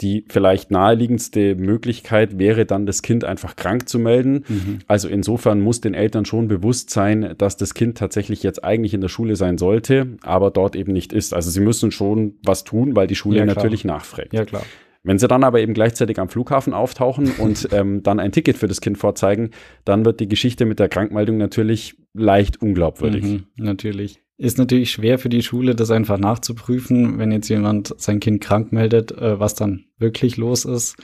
Die 0.00 0.24
vielleicht 0.28 0.70
naheliegendste 0.70 1.56
Möglichkeit 1.56 2.38
wäre 2.38 2.66
dann, 2.66 2.86
das 2.86 3.02
Kind 3.02 3.24
einfach 3.24 3.56
krank 3.56 3.88
zu 3.88 3.98
melden. 3.98 4.44
Mhm. 4.48 4.78
Also 4.86 5.08
insofern 5.08 5.60
muss 5.60 5.80
den 5.80 5.94
Eltern 5.94 6.24
schon 6.24 6.48
bewusst 6.48 6.90
sein, 6.90 7.34
dass 7.36 7.56
das 7.56 7.74
Kind 7.74 7.98
tatsächlich 7.98 8.42
jetzt 8.42 8.64
eigentlich 8.64 8.94
in 8.94 9.00
der 9.00 9.08
Schule 9.08 9.36
sein 9.36 9.58
sollte, 9.58 10.16
aber 10.22 10.50
dort 10.50 10.76
eben 10.76 10.92
nicht 10.92 11.12
ist. 11.12 11.34
Also 11.34 11.50
sie 11.50 11.60
müssen 11.60 11.90
schon 11.90 12.38
was 12.44 12.64
tun, 12.64 12.96
weil 12.96 13.06
die 13.06 13.14
Schule 13.14 13.38
ja, 13.38 13.44
natürlich 13.44 13.84
nachfragt. 13.84 14.32
Ja, 14.32 14.44
klar. 14.44 14.62
Wenn 15.02 15.18
sie 15.18 15.28
dann 15.28 15.44
aber 15.44 15.60
eben 15.60 15.72
gleichzeitig 15.72 16.18
am 16.18 16.28
Flughafen 16.28 16.74
auftauchen 16.74 17.32
und 17.38 17.68
ähm, 17.72 18.02
dann 18.02 18.20
ein 18.20 18.32
Ticket 18.32 18.56
für 18.56 18.68
das 18.68 18.80
Kind 18.80 18.98
vorzeigen, 18.98 19.50
dann 19.84 20.04
wird 20.04 20.20
die 20.20 20.28
Geschichte 20.28 20.66
mit 20.66 20.78
der 20.78 20.88
Krankmeldung 20.88 21.36
natürlich 21.38 21.96
leicht 22.14 22.60
unglaubwürdig. 22.60 23.24
Mhm, 23.24 23.44
natürlich. 23.56 24.20
Ist 24.40 24.56
natürlich 24.56 24.90
schwer 24.90 25.18
für 25.18 25.28
die 25.28 25.42
Schule, 25.42 25.74
das 25.74 25.90
einfach 25.90 26.16
nachzuprüfen, 26.16 27.18
wenn 27.18 27.30
jetzt 27.30 27.50
jemand 27.50 27.94
sein 27.98 28.20
Kind 28.20 28.40
krank 28.40 28.72
meldet, 28.72 29.12
äh, 29.12 29.38
was 29.38 29.54
dann 29.54 29.84
wirklich 29.98 30.38
los 30.38 30.64
ist. 30.64 30.96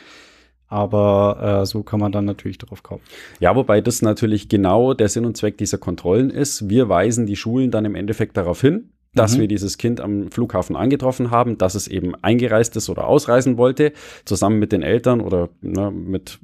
Aber 0.69 1.61
äh, 1.61 1.67
so 1.67 1.83
kann 1.83 2.01
man 2.01 2.13
dann 2.13 2.25
natürlich 2.25 2.57
drauf 2.57 2.83
kommen. 2.83 3.03
Ja, 3.39 3.55
wobei 3.55 3.83
das 3.83 4.01
natürlich 4.01 4.49
genau 4.49 4.95
der 4.95 5.11
Sinn 5.11 5.27
und 5.27 5.37
Zweck 5.37 5.59
dieser 5.59 5.77
Kontrollen 5.77 6.31
ist. 6.31 6.71
Wir 6.71 6.89
weisen 6.89 7.27
die 7.27 7.37
Schulen 7.37 7.71
dann 7.71 7.85
im 7.85 7.95
Endeffekt 7.95 8.39
darauf 8.39 8.63
hin, 8.63 8.89
dass 9.15 9.37
mhm. 9.37 9.43
wir 9.43 9.49
dieses 9.49 9.77
Kind 9.77 10.01
am 10.01 10.31
Flughafen 10.31 10.75
angetroffen 10.75 11.31
haben, 11.31 11.59
dass 11.59 11.75
es 11.75 11.89
eben 11.89 12.15
eingereist 12.15 12.75
ist 12.77 12.89
oder 12.89 13.07
ausreisen 13.07 13.59
wollte, 13.59 13.93
zusammen 14.25 14.59
mit 14.59 14.73
den 14.73 14.83
Eltern 14.83 15.21
oder 15.21 15.51
ne, 15.61 15.91
mit 15.91 16.39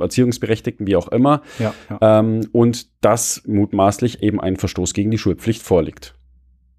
Erziehungsberechtigten, 0.00 0.88
wie 0.88 0.96
auch 0.96 1.06
immer. 1.06 1.42
Ja, 1.60 1.72
ja. 1.88 2.18
Ähm, 2.18 2.48
und 2.50 2.88
dass 3.00 3.42
mutmaßlich 3.46 4.24
eben 4.24 4.40
ein 4.40 4.56
Verstoß 4.56 4.92
gegen 4.92 5.12
die 5.12 5.18
Schulpflicht 5.18 5.62
vorliegt. 5.62 6.16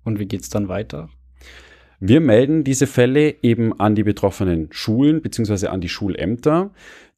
Und 0.03 0.19
wie 0.19 0.25
geht 0.25 0.41
es 0.41 0.50
dann 0.50 0.67
weiter? 0.67 1.10
Wir 2.00 2.19
melden 2.19 2.63
diese 2.63 2.86
Fälle 2.86 3.36
eben 3.43 3.79
an 3.79 3.95
die 3.95 4.03
betroffenen 4.03 4.67
Schulen 4.72 5.22
bzw. 5.22 5.67
an 5.67 5.79
die 5.79 5.89
Schulämter 5.89 6.72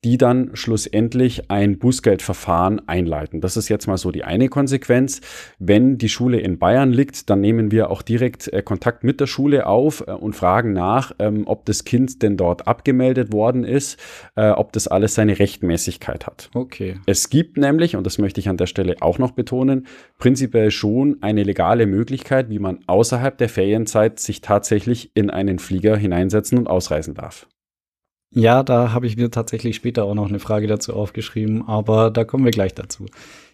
die 0.06 0.20
dann 0.20 0.52
schlussendlich 0.54 1.50
ein 1.50 1.80
Bußgeldverfahren 1.80 2.88
einleiten. 2.88 3.42
Das 3.42 3.58
ist 3.58 3.70
jetzt 3.70 3.88
mal 3.88 3.98
so 3.98 4.12
die 4.12 4.24
eine 4.24 4.50
Konsequenz. 4.50 5.20
Wenn 5.58 5.98
die 5.98 6.10
Schule 6.10 6.40
in 6.40 6.60
Bayern 6.60 6.94
liegt, 6.94 7.32
dann 7.32 7.42
nehmen 7.42 7.72
wir 7.72 7.90
auch 7.90 8.04
direkt 8.04 8.54
äh, 8.54 8.62
Kontakt 8.62 9.04
mit 9.04 9.20
der 9.20 9.26
Schule 9.26 9.66
auf 9.66 10.04
äh, 10.06 10.12
und 10.12 10.36
fragen 10.36 10.74
nach, 10.74 11.14
ähm, 11.18 11.48
ob 11.48 11.66
das 11.66 11.86
Kind 11.86 12.22
denn 12.22 12.38
dort 12.38 12.68
abgemeldet 12.68 13.34
worden 13.34 13.64
ist, 13.64 14.00
äh, 14.36 14.52
ob 14.52 14.74
das 14.74 14.88
alles 14.88 15.16
seine 15.16 15.40
Rechtmäßigkeit 15.40 16.28
hat. 16.28 16.52
Okay. 16.54 17.00
Es 17.08 17.32
gibt 17.32 17.58
nämlich, 17.58 17.96
und 17.96 18.06
das 18.06 18.20
möchte 18.20 18.40
ich 18.40 18.48
an 18.48 18.58
der 18.58 18.68
Stelle 18.68 18.98
auch 19.00 19.18
noch 19.18 19.32
betonen, 19.32 19.88
prinzipiell 20.20 20.70
schon 20.70 21.18
eine 21.22 21.42
legale 21.42 21.88
Möglichkeit, 21.88 22.52
wie 22.52 22.60
man 22.60 22.78
außerhalb 22.86 23.40
der 23.40 23.50
Ferienzeit 23.50 24.20
sich 24.20 24.42
tatsächlich 24.42 25.10
in 25.16 25.32
einen 25.32 25.58
Flieger 25.58 25.98
hineinsetzen 25.98 26.60
und 26.60 26.68
ausreisen 26.68 27.16
darf. 27.16 27.48
Ja, 28.32 28.64
da 28.64 28.92
habe 28.92 29.08
ich 29.08 29.16
mir 29.18 29.32
tatsächlich 29.32 29.76
später 29.76 30.04
auch 30.04 30.14
noch 30.14 30.28
eine 30.28 30.40
Frage 30.40 30.68
dazu 30.68 30.94
aufgeschrieben, 30.94 31.68
aber 31.68 32.12
da 32.12 32.26
kommen 32.26 32.44
wir 32.44 32.52
gleich 32.52 32.74
dazu. 32.74 33.06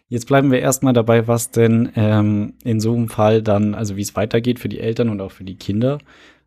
Jetzt 0.07 0.27
bleiben 0.27 0.51
wir 0.51 0.59
erstmal 0.59 0.93
dabei, 0.93 1.27
was 1.27 1.51
denn 1.51 1.89
ähm, 1.95 2.55
in 2.63 2.79
so 2.79 2.93
einem 2.93 3.07
Fall 3.07 3.41
dann, 3.41 3.75
also 3.75 3.95
wie 3.95 4.01
es 4.01 4.15
weitergeht 4.15 4.59
für 4.59 4.69
die 4.69 4.79
Eltern 4.79 5.09
und 5.09 5.21
auch 5.21 5.31
für 5.31 5.43
die 5.43 5.55
Kinder, 5.55 5.99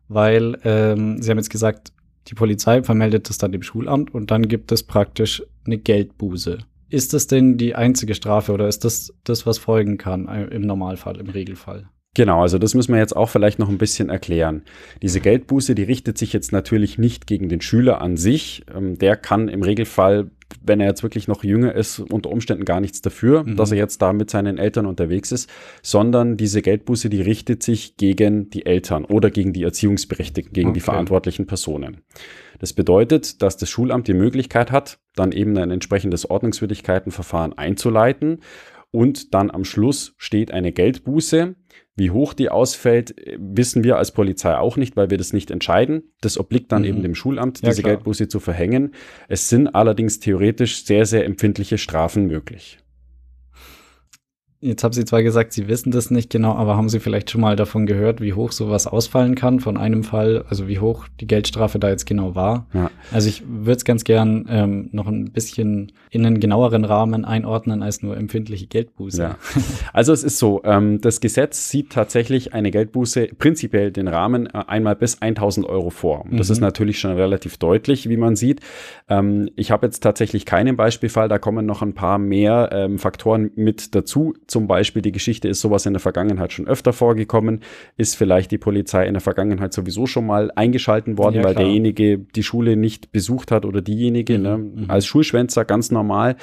weil 0.07 0.59
ähm, 0.63 1.21
Sie 1.21 1.31
haben 1.31 1.37
jetzt 1.37 1.49
gesagt, 1.49 1.91
die 2.27 2.35
Polizei 2.35 2.83
vermeldet 2.83 3.29
das 3.29 3.37
dann 3.37 3.51
dem 3.51 3.63
Schulamt 3.63 4.13
und 4.13 4.31
dann 4.31 4.47
gibt 4.47 4.71
es 4.71 4.83
praktisch 4.83 5.43
eine 5.65 5.77
Geldbuße. 5.77 6.59
Ist 6.89 7.13
das 7.13 7.27
denn 7.27 7.57
die 7.57 7.73
einzige 7.75 8.13
Strafe 8.13 8.51
oder 8.51 8.67
ist 8.67 8.83
das 8.83 9.13
das, 9.23 9.45
was 9.45 9.57
folgen 9.57 9.97
kann 9.97 10.27
äh, 10.27 10.45
im 10.45 10.61
Normalfall, 10.61 11.17
im 11.17 11.29
Regelfall? 11.29 11.89
Genau, 12.15 12.41
also 12.41 12.57
das 12.57 12.73
müssen 12.73 12.93
wir 12.93 12.99
jetzt 12.99 13.15
auch 13.15 13.29
vielleicht 13.29 13.59
noch 13.59 13.67
ein 13.67 13.77
bisschen 13.77 14.09
erklären. 14.09 14.63
Diese 15.01 15.19
Geldbuße, 15.19 15.75
die 15.75 15.83
richtet 15.83 16.17
sich 16.17 16.31
jetzt 16.31 16.53
natürlich 16.53 16.97
nicht 16.97 17.27
gegen 17.27 17.49
den 17.49 17.59
Schüler 17.59 18.01
an 18.01 18.15
sich. 18.15 18.63
Ähm, 18.73 18.97
der 18.97 19.17
kann 19.17 19.49
im 19.49 19.61
Regelfall, 19.61 20.31
wenn 20.63 20.79
er 20.79 20.87
jetzt 20.87 21.03
wirklich 21.03 21.27
noch 21.27 21.43
jünger 21.43 21.75
ist, 21.75 21.99
unter 21.99 22.31
Umständen 22.31 22.63
gar 22.63 22.79
nichts 22.79 23.01
dafür, 23.01 23.43
mhm. 23.43 23.57
dass 23.57 23.71
er 23.71 23.77
jetzt 23.77 24.01
da 24.01 24.13
mit 24.13 24.29
seinen 24.29 24.57
Eltern 24.57 24.85
unterwegs 24.85 25.33
ist, 25.33 25.49
sondern 25.83 26.37
diese 26.37 26.61
Geldbuße, 26.61 27.09
die 27.09 27.21
richtet 27.21 27.63
sich 27.63 27.97
gegen 27.97 28.49
die 28.49 28.65
Eltern 28.65 29.03
oder 29.03 29.29
gegen 29.29 29.51
die 29.51 29.63
Erziehungsberechtigten, 29.63 30.53
gegen 30.53 30.69
okay. 30.69 30.75
die 30.75 30.81
verantwortlichen 30.81 31.47
Personen. 31.47 32.01
Das 32.59 32.71
bedeutet, 32.71 33.41
dass 33.41 33.57
das 33.57 33.69
Schulamt 33.69 34.07
die 34.07 34.13
Möglichkeit 34.13 34.71
hat, 34.71 34.99
dann 35.15 35.33
eben 35.33 35.57
ein 35.57 35.69
entsprechendes 35.69 36.29
Ordnungswidrigkeitenverfahren 36.29 37.57
einzuleiten 37.57 38.39
und 38.91 39.33
dann 39.33 39.51
am 39.51 39.65
Schluss 39.65 40.13
steht 40.17 40.51
eine 40.51 40.71
Geldbuße, 40.71 41.55
wie 41.95 42.11
hoch 42.11 42.33
die 42.33 42.49
ausfällt, 42.49 43.15
wissen 43.37 43.83
wir 43.83 43.97
als 43.97 44.11
Polizei 44.11 44.57
auch 44.57 44.75
nicht, 44.75 44.97
weil 44.97 45.09
wir 45.09 45.17
das 45.17 45.31
nicht 45.31 45.49
entscheiden. 45.49 46.11
Das 46.21 46.37
obliegt 46.37 46.71
dann 46.71 46.81
mhm. 46.81 46.87
eben 46.89 47.01
dem 47.03 47.15
Schulamt, 47.15 47.65
diese 47.65 47.81
ja, 47.81 47.87
Geldbuße 47.89 48.27
zu 48.27 48.39
verhängen. 48.39 48.93
Es 49.29 49.49
sind 49.49 49.69
allerdings 49.69 50.19
theoretisch 50.19 50.83
sehr, 50.85 51.05
sehr 51.05 51.25
empfindliche 51.25 51.77
Strafen 51.77 52.25
möglich. 52.27 52.79
Jetzt 54.61 54.83
haben 54.83 54.93
Sie 54.93 55.05
zwar 55.05 55.21
gesagt, 55.21 55.53
Sie 55.53 55.67
wissen 55.67 55.91
das 55.91 56.09
nicht 56.11 56.29
genau, 56.29 56.53
aber 56.53 56.77
haben 56.77 56.89
Sie 56.89 56.99
vielleicht 56.99 57.29
schon 57.29 57.41
mal 57.41 57.55
davon 57.55 57.85
gehört, 57.85 58.21
wie 58.21 58.33
hoch 58.33 58.51
sowas 58.51 58.87
ausfallen 58.87 59.35
kann 59.35 59.59
von 59.59 59.77
einem 59.77 60.03
Fall, 60.03 60.45
also 60.49 60.67
wie 60.67 60.79
hoch 60.79 61.07
die 61.19 61.27
Geldstrafe 61.27 61.77
da 61.77 61.89
jetzt 61.89 62.05
genau 62.05 62.35
war? 62.35 62.65
Ja. 62.73 62.89
Also 63.11 63.27
ich 63.27 63.43
würde 63.47 63.77
es 63.77 63.85
ganz 63.85 64.05
gern 64.05 64.45
ähm, 64.49 64.89
noch 64.91 65.07
ein 65.07 65.31
bisschen 65.31 65.91
in 66.09 66.25
einen 66.25 66.39
genaueren 66.39 66.85
Rahmen 66.85 67.25
einordnen 67.25 67.83
als 67.83 68.01
nur 68.01 68.17
empfindliche 68.17 68.67
Geldbuße. 68.67 69.21
Ja. 69.21 69.37
Also 69.93 70.13
es 70.13 70.23
ist 70.23 70.39
so, 70.39 70.61
ähm, 70.65 70.99
das 70.99 71.21
Gesetz 71.21 71.69
sieht 71.69 71.91
tatsächlich 71.91 72.53
eine 72.53 72.71
Geldbuße 72.71 73.29
prinzipiell 73.37 73.91
den 73.91 74.07
Rahmen 74.07 74.47
äh, 74.47 74.63
einmal 74.67 74.95
bis 74.95 75.21
1000 75.21 75.65
Euro 75.67 75.89
vor. 75.89 76.25
Das 76.31 76.47
mhm. 76.47 76.53
ist 76.53 76.59
natürlich 76.59 76.99
schon 76.99 77.11
relativ 77.11 77.57
deutlich, 77.57 78.09
wie 78.09 78.17
man 78.17 78.35
sieht. 78.35 78.61
Ähm, 79.09 79.49
ich 79.55 79.71
habe 79.71 79.85
jetzt 79.85 80.01
tatsächlich 80.01 80.45
keinen 80.45 80.75
Beispielfall, 80.75 81.29
da 81.29 81.37
kommen 81.37 81.65
noch 81.65 81.81
ein 81.81 81.93
paar 81.93 82.17
mehr 82.17 82.69
ähm, 82.71 82.99
Faktoren 82.99 83.51
mit 83.55 83.95
dazu 83.95 84.33
zum 84.47 84.67
Beispiel 84.67 85.01
die 85.01 85.11
Geschichte 85.11 85.47
ist 85.47 85.61
sowas 85.61 85.85
in 85.85 85.93
der 85.93 85.99
Vergangenheit 85.99 86.53
schon 86.53 86.67
öfter 86.67 86.93
vorgekommen, 86.93 87.61
ist 87.97 88.15
vielleicht 88.15 88.51
die 88.51 88.57
Polizei 88.57 89.05
in 89.05 89.13
der 89.13 89.21
Vergangenheit 89.21 89.73
sowieso 89.73 90.05
schon 90.05 90.25
mal 90.25 90.51
eingeschalten 90.55 91.17
worden, 91.17 91.35
ja, 91.35 91.43
weil 91.43 91.55
derjenige 91.55 92.19
die 92.19 92.43
Schule 92.43 92.75
nicht 92.75 93.11
besucht 93.11 93.51
hat 93.51 93.65
oder 93.65 93.81
diejenige, 93.81 94.37
mhm, 94.37 94.43
ne, 94.43 94.57
mhm. 94.57 94.85
als 94.89 95.05
Schulschwänzer 95.05 95.65
ganz 95.65 95.91
normal. 95.91 96.35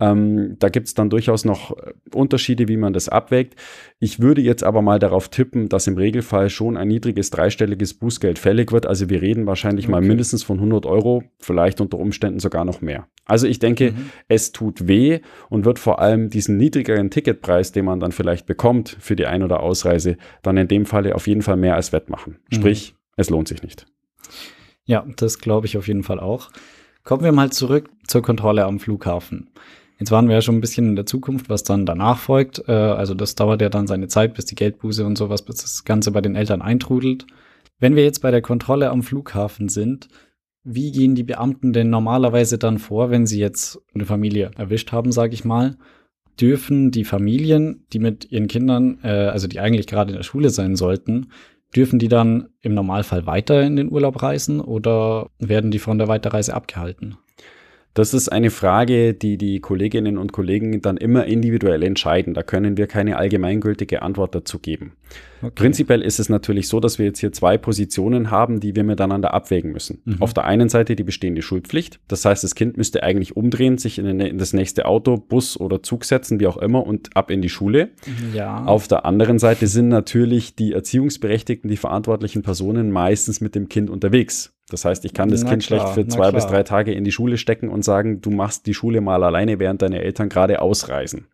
Ähm, 0.00 0.56
da 0.58 0.68
gibt 0.68 0.88
es 0.88 0.94
dann 0.94 1.10
durchaus 1.10 1.44
noch 1.44 1.76
Unterschiede, 2.12 2.68
wie 2.68 2.76
man 2.76 2.92
das 2.92 3.08
abwägt. 3.08 3.54
Ich 3.98 4.20
würde 4.20 4.42
jetzt 4.42 4.64
aber 4.64 4.82
mal 4.82 4.98
darauf 4.98 5.28
tippen, 5.28 5.68
dass 5.68 5.86
im 5.86 5.96
Regelfall 5.96 6.50
schon 6.50 6.76
ein 6.76 6.88
niedriges 6.88 7.30
dreistelliges 7.30 7.94
Bußgeld 7.94 8.38
fällig 8.38 8.72
wird. 8.72 8.86
Also 8.86 9.08
wir 9.08 9.22
reden 9.22 9.46
wahrscheinlich 9.46 9.86
okay. 9.86 9.92
mal 9.92 10.02
mindestens 10.02 10.42
von 10.42 10.58
100 10.58 10.86
Euro, 10.86 11.22
vielleicht 11.38 11.80
unter 11.80 11.98
Umständen 11.98 12.38
sogar 12.38 12.64
noch 12.64 12.80
mehr. 12.80 13.08
Also 13.26 13.46
ich 13.46 13.58
denke, 13.58 13.92
mhm. 13.92 14.10
es 14.28 14.52
tut 14.52 14.86
weh 14.86 15.20
und 15.50 15.64
wird 15.64 15.78
vor 15.78 16.00
allem 16.00 16.30
diesen 16.30 16.56
niedrigeren 16.56 17.10
Ticketpreis, 17.10 17.72
den 17.72 17.84
man 17.84 18.00
dann 18.00 18.12
vielleicht 18.12 18.46
bekommt 18.46 18.96
für 19.00 19.16
die 19.16 19.26
Ein- 19.26 19.42
oder 19.42 19.60
Ausreise, 19.60 20.16
dann 20.42 20.56
in 20.56 20.68
dem 20.68 20.86
Falle 20.86 21.14
auf 21.14 21.26
jeden 21.26 21.42
Fall 21.42 21.56
mehr 21.56 21.74
als 21.74 21.92
wettmachen. 21.92 22.38
Mhm. 22.50 22.54
Sprich, 22.54 22.94
es 23.16 23.28
lohnt 23.28 23.48
sich 23.48 23.62
nicht. 23.62 23.86
Ja, 24.84 25.04
das 25.16 25.40
glaube 25.40 25.66
ich 25.66 25.76
auf 25.76 25.88
jeden 25.88 26.04
Fall 26.04 26.20
auch. 26.20 26.50
Kommen 27.02 27.24
wir 27.24 27.32
mal 27.32 27.50
zurück 27.50 27.90
zur 28.06 28.22
Kontrolle 28.22 28.64
am 28.64 28.78
Flughafen. 28.78 29.50
Jetzt 29.98 30.10
waren 30.10 30.28
wir 30.28 30.34
ja 30.34 30.42
schon 30.42 30.56
ein 30.56 30.60
bisschen 30.60 30.90
in 30.90 30.96
der 30.96 31.06
Zukunft, 31.06 31.48
was 31.48 31.62
dann 31.62 31.86
danach 31.86 32.18
folgt. 32.18 32.62
Äh, 32.68 32.72
also 32.72 33.14
das 33.14 33.34
dauert 33.34 33.62
ja 33.62 33.68
dann 33.68 33.86
seine 33.86 34.08
Zeit, 34.08 34.34
bis 34.34 34.44
die 34.44 34.54
Geldbuße 34.54 35.04
und 35.04 35.16
sowas, 35.16 35.42
bis 35.42 35.56
das 35.56 35.84
Ganze 35.84 36.10
bei 36.10 36.20
den 36.20 36.36
Eltern 36.36 36.62
eintrudelt. 36.62 37.26
Wenn 37.78 37.96
wir 37.96 38.04
jetzt 38.04 38.20
bei 38.22 38.30
der 38.30 38.42
Kontrolle 38.42 38.90
am 38.90 39.02
Flughafen 39.02 39.68
sind, 39.68 40.08
wie 40.68 40.90
gehen 40.90 41.14
die 41.14 41.22
Beamten 41.22 41.72
denn 41.72 41.90
normalerweise 41.90 42.58
dann 42.58 42.78
vor, 42.78 43.10
wenn 43.10 43.24
sie 43.24 43.38
jetzt 43.38 43.80
eine 43.94 44.04
Familie 44.04 44.50
erwischt 44.56 44.90
haben, 44.90 45.12
sage 45.12 45.32
ich 45.32 45.44
mal? 45.44 45.78
Dürfen 46.40 46.90
die 46.90 47.04
Familien, 47.04 47.86
die 47.92 48.00
mit 48.00 48.30
ihren 48.32 48.48
Kindern, 48.48 48.98
äh, 49.02 49.08
also 49.08 49.46
die 49.46 49.60
eigentlich 49.60 49.86
gerade 49.86 50.10
in 50.10 50.16
der 50.16 50.24
Schule 50.24 50.50
sein 50.50 50.74
sollten, 50.74 51.28
dürfen 51.74 52.00
die 52.00 52.08
dann 52.08 52.48
im 52.62 52.74
Normalfall 52.74 53.26
weiter 53.26 53.62
in 53.62 53.76
den 53.76 53.92
Urlaub 53.92 54.22
reisen 54.22 54.60
oder 54.60 55.30
werden 55.38 55.70
die 55.70 55.78
von 55.78 55.98
der 55.98 56.08
Weiterreise 56.08 56.54
abgehalten? 56.54 57.16
Das 57.96 58.12
ist 58.12 58.28
eine 58.28 58.50
Frage, 58.50 59.14
die 59.14 59.38
die 59.38 59.60
Kolleginnen 59.60 60.18
und 60.18 60.30
Kollegen 60.30 60.82
dann 60.82 60.98
immer 60.98 61.24
individuell 61.24 61.82
entscheiden. 61.82 62.34
Da 62.34 62.42
können 62.42 62.76
wir 62.76 62.88
keine 62.88 63.16
allgemeingültige 63.16 64.02
Antwort 64.02 64.34
dazu 64.34 64.58
geben. 64.58 64.92
Okay. 65.40 65.52
Prinzipiell 65.54 66.02
ist 66.02 66.20
es 66.20 66.28
natürlich 66.28 66.68
so, 66.68 66.78
dass 66.78 66.98
wir 66.98 67.06
jetzt 67.06 67.20
hier 67.20 67.32
zwei 67.32 67.56
Positionen 67.56 68.30
haben, 68.30 68.60
die 68.60 68.76
wir 68.76 68.84
miteinander 68.84 69.32
abwägen 69.32 69.72
müssen. 69.72 70.02
Mhm. 70.04 70.20
Auf 70.20 70.34
der 70.34 70.44
einen 70.44 70.68
Seite 70.68 70.94
die 70.94 71.04
bestehende 71.04 71.40
Schulpflicht. 71.40 71.98
Das 72.06 72.26
heißt, 72.26 72.44
das 72.44 72.54
Kind 72.54 72.76
müsste 72.76 73.02
eigentlich 73.02 73.34
umdrehen, 73.34 73.78
sich 73.78 73.98
in, 73.98 74.20
in, 74.20 74.36
das 74.36 74.52
nächste 74.52 74.84
Auto, 74.84 75.16
Bus 75.16 75.58
oder 75.58 75.82
Zug 75.82 76.04
setzen, 76.04 76.38
wie 76.38 76.48
auch 76.48 76.58
immer, 76.58 76.86
und 76.86 77.16
ab 77.16 77.30
in 77.30 77.40
die 77.40 77.48
Schule. 77.48 77.92
Ja. 78.34 78.62
Auf 78.66 78.88
der 78.88 79.06
anderen 79.06 79.38
Seite 79.38 79.68
sind 79.68 79.88
natürlich 79.88 80.54
die 80.54 80.74
Erziehungsberechtigten, 80.74 81.70
die 81.70 81.78
verantwortlichen 81.78 82.42
Personen 82.42 82.90
meistens 82.90 83.40
mit 83.40 83.54
dem 83.54 83.70
Kind 83.70 83.88
unterwegs. 83.88 84.52
Das 84.70 84.84
heißt, 84.84 85.04
ich 85.04 85.14
kann 85.14 85.28
das 85.28 85.44
na 85.44 85.50
Kind 85.50 85.64
klar, 85.64 85.80
schlecht 85.80 85.94
für 85.94 86.08
zwei 86.08 86.32
bis 86.32 86.46
drei 86.46 86.64
Tage 86.64 86.92
in 86.92 87.04
die 87.04 87.12
Schule 87.12 87.38
stecken 87.38 87.68
und 87.68 87.84
sagen, 87.84 88.20
du 88.20 88.30
machst 88.30 88.66
die 88.66 88.74
Schule 88.74 89.00
mal 89.00 89.22
alleine, 89.22 89.58
während 89.58 89.82
deine 89.82 90.02
Eltern 90.02 90.28
gerade 90.28 90.60
ausreisen. 90.60 91.26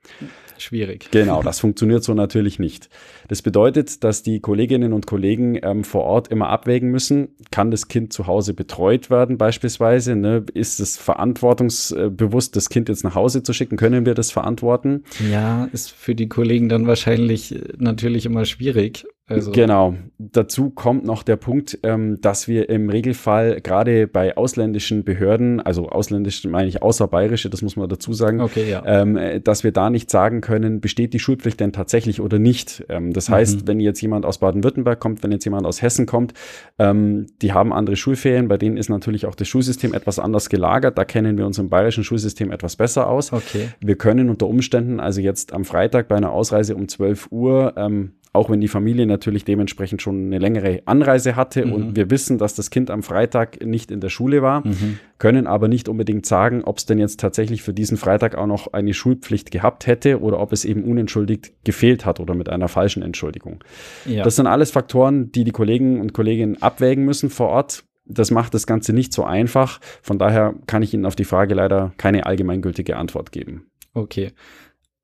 Schwierig. 0.58 1.08
Genau, 1.10 1.42
das 1.42 1.58
funktioniert 1.60 2.04
so 2.04 2.14
natürlich 2.14 2.58
nicht. 2.58 2.88
Das 3.28 3.42
bedeutet, 3.42 4.04
dass 4.04 4.22
die 4.22 4.40
Kolleginnen 4.40 4.92
und 4.92 5.06
Kollegen 5.06 5.58
ähm, 5.60 5.82
vor 5.82 6.04
Ort 6.04 6.28
immer 6.28 6.50
abwägen 6.50 6.90
müssen, 6.90 7.30
kann 7.50 7.70
das 7.70 7.88
Kind 7.88 8.12
zu 8.12 8.26
Hause 8.26 8.54
betreut 8.54 9.10
werden 9.10 9.38
beispielsweise? 9.38 10.14
Ne? 10.14 10.44
Ist 10.54 10.78
es 10.78 10.98
verantwortungsbewusst, 10.98 12.54
das 12.54 12.68
Kind 12.68 12.88
jetzt 12.88 13.02
nach 13.02 13.14
Hause 13.14 13.42
zu 13.42 13.52
schicken? 13.52 13.76
Können 13.76 14.06
wir 14.06 14.14
das 14.14 14.30
verantworten? 14.30 15.04
Ja, 15.30 15.64
ist 15.72 15.90
für 15.90 16.14
die 16.14 16.28
Kollegen 16.28 16.68
dann 16.68 16.86
wahrscheinlich 16.86 17.54
äh, 17.54 17.60
natürlich 17.78 18.26
immer 18.26 18.44
schwierig. 18.44 19.04
Also 19.28 19.52
genau. 19.52 19.94
Dazu 20.18 20.70
kommt 20.70 21.04
noch 21.04 21.22
der 21.22 21.36
Punkt, 21.36 21.78
ähm, 21.84 22.20
dass 22.20 22.48
wir 22.48 22.68
im 22.68 22.90
Regelfall 22.90 23.60
gerade 23.60 24.08
bei 24.08 24.36
ausländischen 24.36 25.04
Behörden, 25.04 25.60
also 25.60 25.88
ausländisch 25.88 26.44
meine 26.44 26.68
ich 26.68 26.82
außerbayerische, 26.82 27.48
das 27.48 27.62
muss 27.62 27.76
man 27.76 27.88
dazu 27.88 28.12
sagen, 28.12 28.40
okay, 28.40 28.68
ja. 28.68 28.82
ähm, 28.84 29.18
dass 29.44 29.62
wir 29.62 29.70
da 29.72 29.90
nicht 29.90 30.10
sagen 30.10 30.40
können, 30.40 30.80
besteht 30.80 31.14
die 31.14 31.20
Schulpflicht 31.20 31.60
denn 31.60 31.72
tatsächlich 31.72 32.20
oder 32.20 32.40
nicht. 32.40 32.84
Ähm, 32.88 33.12
das 33.12 33.28
mhm. 33.28 33.34
heißt, 33.34 33.66
wenn 33.68 33.78
jetzt 33.78 34.00
jemand 34.00 34.26
aus 34.26 34.38
Baden-Württemberg 34.38 34.98
kommt, 34.98 35.22
wenn 35.22 35.30
jetzt 35.30 35.44
jemand 35.44 35.66
aus 35.66 35.82
Hessen 35.82 36.06
kommt, 36.06 36.34
ähm, 36.80 37.26
die 37.42 37.52
haben 37.52 37.72
andere 37.72 37.96
Schulferien, 37.96 38.48
bei 38.48 38.58
denen 38.58 38.76
ist 38.76 38.88
natürlich 38.88 39.26
auch 39.26 39.36
das 39.36 39.46
Schulsystem 39.46 39.94
etwas 39.94 40.18
anders 40.18 40.48
gelagert. 40.48 40.98
Da 40.98 41.04
kennen 41.04 41.38
wir 41.38 41.46
uns 41.46 41.58
im 41.58 41.68
bayerischen 41.68 42.02
Schulsystem 42.02 42.50
etwas 42.50 42.74
besser 42.74 43.08
aus. 43.08 43.32
Okay. 43.32 43.68
Wir 43.80 43.96
können 43.96 44.30
unter 44.30 44.48
Umständen 44.48 44.98
also 44.98 45.20
jetzt 45.20 45.52
am 45.52 45.64
Freitag 45.64 46.08
bei 46.08 46.16
einer 46.16 46.32
Ausreise 46.32 46.74
um 46.74 46.88
12 46.88 47.28
Uhr 47.30 47.74
ähm, 47.76 48.12
auch 48.34 48.48
wenn 48.48 48.60
die 48.60 48.68
Familie 48.68 49.06
natürlich 49.06 49.44
dementsprechend 49.44 50.00
schon 50.00 50.26
eine 50.26 50.38
längere 50.38 50.82
Anreise 50.86 51.36
hatte 51.36 51.66
mhm. 51.66 51.72
und 51.72 51.96
wir 51.96 52.10
wissen, 52.10 52.38
dass 52.38 52.54
das 52.54 52.70
Kind 52.70 52.90
am 52.90 53.02
Freitag 53.02 53.64
nicht 53.64 53.90
in 53.90 54.00
der 54.00 54.08
Schule 54.08 54.40
war, 54.40 54.66
mhm. 54.66 54.98
können 55.18 55.46
aber 55.46 55.68
nicht 55.68 55.88
unbedingt 55.88 56.24
sagen, 56.24 56.64
ob 56.64 56.78
es 56.78 56.86
denn 56.86 56.98
jetzt 56.98 57.20
tatsächlich 57.20 57.62
für 57.62 57.74
diesen 57.74 57.98
Freitag 57.98 58.34
auch 58.34 58.46
noch 58.46 58.72
eine 58.72 58.94
Schulpflicht 58.94 59.50
gehabt 59.50 59.86
hätte 59.86 60.20
oder 60.20 60.40
ob 60.40 60.52
es 60.52 60.64
eben 60.64 60.84
unentschuldigt 60.84 61.52
gefehlt 61.64 62.06
hat 62.06 62.20
oder 62.20 62.34
mit 62.34 62.48
einer 62.48 62.68
falschen 62.68 63.02
Entschuldigung. 63.02 63.62
Ja. 64.06 64.24
Das 64.24 64.36
sind 64.36 64.46
alles 64.46 64.70
Faktoren, 64.70 65.30
die 65.32 65.44
die 65.44 65.52
Kollegen 65.52 66.00
und 66.00 66.14
Kolleginnen 66.14 66.60
abwägen 66.62 67.04
müssen 67.04 67.28
vor 67.28 67.48
Ort. 67.48 67.84
Das 68.06 68.30
macht 68.30 68.54
das 68.54 68.66
Ganze 68.66 68.94
nicht 68.94 69.12
so 69.12 69.24
einfach. 69.24 69.80
Von 70.00 70.18
daher 70.18 70.54
kann 70.66 70.82
ich 70.82 70.92
Ihnen 70.94 71.06
auf 71.06 71.16
die 71.16 71.24
Frage 71.24 71.54
leider 71.54 71.92
keine 71.98 72.26
allgemeingültige 72.26 72.96
Antwort 72.96 73.30
geben. 73.30 73.66
Okay. 73.94 74.32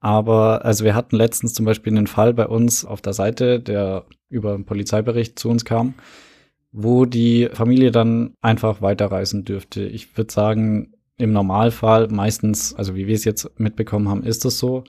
Aber 0.00 0.64
also 0.64 0.84
wir 0.84 0.94
hatten 0.94 1.16
letztens 1.16 1.54
zum 1.54 1.64
Beispiel 1.64 1.92
einen 1.96 2.06
Fall 2.06 2.32
bei 2.34 2.46
uns 2.46 2.84
auf 2.84 3.00
der 3.00 3.12
Seite, 3.12 3.60
der 3.60 4.04
über 4.28 4.54
einen 4.54 4.64
Polizeibericht 4.64 5.38
zu 5.38 5.48
uns 5.48 5.64
kam, 5.64 5.94
wo 6.70 7.04
die 7.04 7.48
Familie 7.52 7.90
dann 7.90 8.34
einfach 8.40 8.80
weiterreisen 8.80 9.44
dürfte. 9.44 9.84
Ich 9.84 10.16
würde 10.16 10.32
sagen, 10.32 10.92
im 11.16 11.32
Normalfall 11.32 12.08
meistens, 12.08 12.74
also 12.74 12.94
wie 12.94 13.06
wir 13.06 13.14
es 13.14 13.24
jetzt 13.24 13.58
mitbekommen 13.58 14.08
haben, 14.08 14.22
ist 14.22 14.44
das 14.44 14.58
so. 14.58 14.84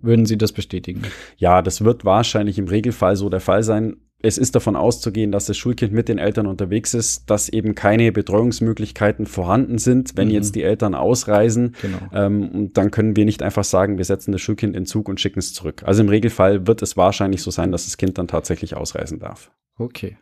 Würden 0.00 0.26
Sie 0.26 0.38
das 0.38 0.52
bestätigen? 0.52 1.02
Ja, 1.38 1.60
das 1.62 1.84
wird 1.84 2.04
wahrscheinlich 2.04 2.58
im 2.58 2.68
Regelfall 2.68 3.16
so 3.16 3.28
der 3.28 3.40
Fall 3.40 3.62
sein 3.62 3.96
es 4.20 4.36
ist 4.36 4.56
davon 4.56 4.74
auszugehen, 4.74 5.30
dass 5.30 5.46
das 5.46 5.56
Schulkind 5.56 5.92
mit 5.92 6.08
den 6.08 6.18
Eltern 6.18 6.46
unterwegs 6.46 6.92
ist, 6.92 7.30
dass 7.30 7.48
eben 7.48 7.76
keine 7.76 8.10
Betreuungsmöglichkeiten 8.10 9.26
vorhanden 9.26 9.78
sind, 9.78 10.16
wenn 10.16 10.28
mhm. 10.28 10.34
jetzt 10.34 10.56
die 10.56 10.64
Eltern 10.64 10.96
ausreisen. 10.96 11.76
Genau. 11.80 11.98
Ähm, 12.12 12.72
dann 12.72 12.90
können 12.90 13.14
wir 13.14 13.24
nicht 13.24 13.42
einfach 13.42 13.62
sagen, 13.62 13.96
wir 13.96 14.04
setzen 14.04 14.32
das 14.32 14.40
Schulkind 14.40 14.74
in 14.74 14.86
Zug 14.86 15.08
und 15.08 15.20
schicken 15.20 15.38
es 15.38 15.54
zurück. 15.54 15.84
Also 15.84 16.02
im 16.02 16.08
Regelfall 16.08 16.66
wird 16.66 16.82
es 16.82 16.96
wahrscheinlich 16.96 17.42
so 17.42 17.52
sein, 17.52 17.70
dass 17.70 17.84
das 17.84 17.96
Kind 17.96 18.18
dann 18.18 18.26
tatsächlich 18.26 18.76
ausreisen 18.76 19.20
darf. 19.20 19.52
Okay. 19.76 20.16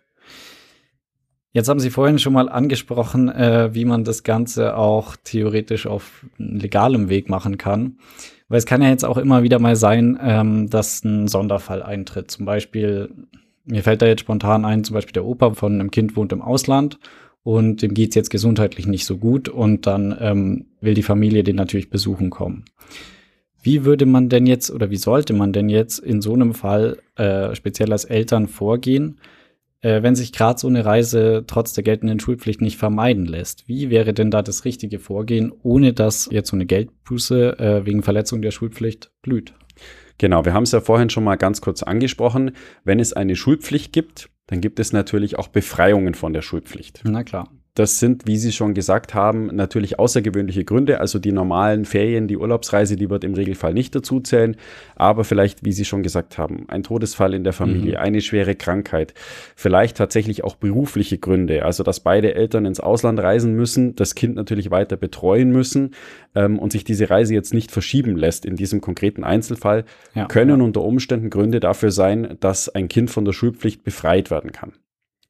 Jetzt 1.53 1.71
haben 1.71 1.81
Sie 1.81 1.89
vorhin 1.89 2.19
schon 2.19 2.35
mal 2.35 2.51
angesprochen, 2.51 3.31
äh, 3.31 3.73
wie 3.73 3.87
man 3.87 4.05
das 4.05 4.25
Ganze 4.25 4.77
auch 4.77 5.17
theoretisch 5.25 5.87
auf 5.87 6.27
legalem 6.37 7.09
Weg 7.09 7.31
machen 7.31 7.57
kann. 7.57 7.97
Weil 8.49 8.59
es 8.59 8.67
kann 8.67 8.83
ja 8.83 8.91
jetzt 8.91 9.07
auch 9.07 9.17
immer 9.17 9.43
wieder 9.43 9.59
mal 9.59 9.75
sein, 9.75 10.19
ähm, 10.21 10.69
dass 10.69 11.03
ein 11.03 11.29
Sonderfall 11.29 11.83
eintritt. 11.83 12.31
Zum 12.31 12.45
Beispiel 12.45 13.09
mir 13.67 13.83
fällt 13.83 14.03
da 14.03 14.07
jetzt 14.07 14.21
spontan 14.21 14.65
ein, 14.65 14.85
zum 14.85 14.95
Beispiel 14.95 15.13
der 15.13 15.25
Opa 15.25 15.55
von 15.55 15.75
einem 15.75 15.91
Kind 15.91 16.17
wohnt 16.17 16.33
im 16.33 16.43
Ausland 16.43 16.99
und 17.43 17.83
dem 17.83 17.95
geht's 17.95 18.17
jetzt 18.17 18.31
gesundheitlich 18.31 18.87
nicht 18.87 19.05
so 19.05 19.19
gut 19.19 19.49
und 19.49 19.87
dann 19.87 20.17
ähm, 20.21 20.67
will 20.81 20.95
die 20.95 21.03
Familie 21.03 21.45
den 21.45 21.57
natürlich 21.57 21.91
besuchen 21.91 22.31
kommen. 22.31 22.65
Wie 23.63 23.85
würde 23.85 24.07
man 24.07 24.29
denn 24.29 24.47
jetzt 24.47 24.71
oder 24.71 24.91
wie 24.91 24.97
sollte 24.97 25.33
man 25.33 25.53
denn 25.53 25.69
jetzt 25.69 25.99
in 25.99 26.21
so 26.21 26.35
einem 26.35 26.55
Fall 26.55 26.99
äh, 27.17 27.55
speziell 27.55 27.93
als 27.93 28.05
Eltern 28.05 28.47
vorgehen, 28.47 29.19
äh, 29.81 30.03
wenn 30.03 30.15
sich 30.15 30.33
gerade 30.33 30.59
so 30.59 30.69
eine 30.69 30.85
Reise 30.85 31.45
trotz 31.47 31.73
der 31.73 31.83
geltenden 31.83 32.21
Schulpflicht 32.21 32.61
nicht 32.61 32.77
vermeiden 32.77 33.27
lässt? 33.27 33.67
Wie 33.69 33.91
wäre 33.91 34.15
denn 34.15 34.31
da 34.31 34.43
das 34.43 34.65
richtige 34.65 35.01
Vorgehen, 35.01 35.53
ohne 35.63 35.93
dass 35.93 36.29
jetzt 36.31 36.51
so 36.51 36.57
eine 36.57 36.67
Geldbuße 36.67 37.59
äh, 37.59 37.87
wegen 37.87 38.03
Verletzung 38.03 38.43
der 38.43 38.53
Schulpflicht 38.53 39.11
blüht? 39.23 39.55
Genau, 40.19 40.45
wir 40.45 40.55
haben 40.55 40.63
es 40.63 40.73
ja 40.73 40.81
vorhin 40.81 41.11
schon 41.11 41.25
mal 41.25 41.37
ganz 41.37 41.61
kurz 41.61 41.83
angesprochen. 41.83 42.53
Wenn 42.85 43.01
es 43.01 43.13
eine 43.13 43.37
Schulpflicht 43.37 43.93
gibt, 43.93 44.31
dann 44.47 44.61
gibt 44.61 44.79
es 44.81 44.93
natürlich 44.93 45.39
auch 45.39 45.49
Befreiungen 45.49 46.15
von 46.15 46.33
der 46.33 46.43
Schulpflicht. 46.43 47.03
Na 47.05 47.25
klar. 47.25 47.49
Das 47.77 48.01
sind, 48.01 48.27
wie 48.27 48.39
Sie 48.39 48.53
schon 48.53 48.73
gesagt 48.73 49.13
haben, 49.13 49.55
natürlich 49.55 49.99
außergewöhnliche 49.99 50.65
Gründe. 50.65 50.99
Also 50.99 51.19
die 51.19 51.31
normalen 51.31 51.85
Ferien, 51.85 52.27
die 52.27 52.39
Urlaubsreise, 52.39 52.97
die 52.97 53.11
wird 53.11 53.23
im 53.23 53.35
Regelfall 53.35 53.75
nicht 53.75 53.95
dazu 53.95 54.19
zählen. 54.19 54.57
Aber 54.95 55.25
vielleicht, 55.25 55.63
wie 55.63 55.73
Sie 55.73 55.85
schon 55.85 56.03
gesagt 56.03 56.39
haben, 56.39 56.65
ein 56.69 56.83
Todesfall 56.83 57.35
in 57.35 57.45
der 57.45 57.53
Familie, 57.53 57.93
mhm. 57.93 57.99
eine 57.99 58.21
schwere 58.23 58.55
Krankheit, 58.55 59.13
vielleicht 59.57 59.99
tatsächlich 59.99 60.43
auch 60.43 60.57
berufliche 60.57 61.19
Gründe. 61.19 61.67
Also 61.67 61.83
dass 61.83 62.01
beide 62.01 62.35
Eltern 62.35 62.65
ins 62.65 62.81
Ausland 62.81 63.21
reisen 63.21 63.53
müssen, 63.55 63.95
das 63.95 64.15
Kind 64.15 64.37
natürlich 64.37 64.71
weiter 64.71 64.97
betreuen 64.97 65.51
müssen 65.51 65.91
ähm, 66.35 66.59
und 66.59 66.73
sich 66.73 66.85
diese 66.85 67.11
Reise 67.11 67.35
jetzt 67.35 67.53
nicht 67.53 67.71
verschieben 67.71 68.17
lässt 68.17 68.47
in 68.47 68.57
diesem 68.57 68.81
konkreten 68.81 69.23
Einzelfall, 69.23 69.85
ja, 70.15 70.25
können 70.25 70.61
ja. 70.61 70.65
unter 70.65 70.81
Umständen 70.81 71.29
Gründe 71.29 71.61
dafür 71.61 71.91
sein, 71.91 72.39
dass 72.41 72.71
ein 72.71 72.89
Kind 72.89 73.11
von 73.11 73.27
der 73.27 73.35
Schulpflicht 73.35 73.85
befreit 73.85 74.31
werden 74.31 74.51
kann. 74.51 74.73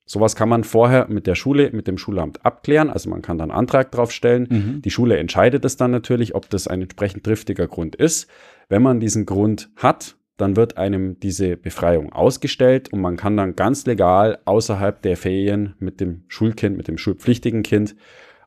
Sowas 0.08 0.36
kann 0.36 0.48
man 0.48 0.62
vorher 0.62 1.08
mit 1.08 1.26
der 1.26 1.34
Schule, 1.34 1.70
mit 1.72 1.88
dem 1.88 1.98
Schulamt 1.98 2.46
abklären. 2.46 2.90
Also 2.90 3.10
man 3.10 3.22
kann 3.22 3.38
dann 3.38 3.50
einen 3.50 3.58
Antrag 3.58 3.90
drauf 3.90 4.12
stellen. 4.12 4.46
Mhm. 4.48 4.82
Die 4.82 4.90
Schule 4.90 5.16
entscheidet 5.16 5.64
es 5.64 5.76
dann 5.76 5.90
natürlich, 5.90 6.36
ob 6.36 6.48
das 6.48 6.68
ein 6.68 6.82
entsprechend 6.82 7.24
triftiger 7.24 7.66
Grund 7.66 7.96
ist. 7.96 8.28
Wenn 8.68 8.82
man 8.82 9.00
diesen 9.00 9.26
Grund 9.26 9.68
hat, 9.74 10.16
dann 10.36 10.54
wird 10.54 10.76
einem 10.76 11.18
diese 11.18 11.56
Befreiung 11.56 12.12
ausgestellt 12.12 12.92
und 12.92 13.00
man 13.00 13.16
kann 13.16 13.36
dann 13.36 13.56
ganz 13.56 13.84
legal 13.86 14.38
außerhalb 14.44 15.02
der 15.02 15.16
Ferien 15.16 15.74
mit 15.80 16.00
dem 16.00 16.24
Schulkind, 16.28 16.76
mit 16.76 16.86
dem 16.86 16.98
schulpflichtigen 16.98 17.62
Kind 17.62 17.96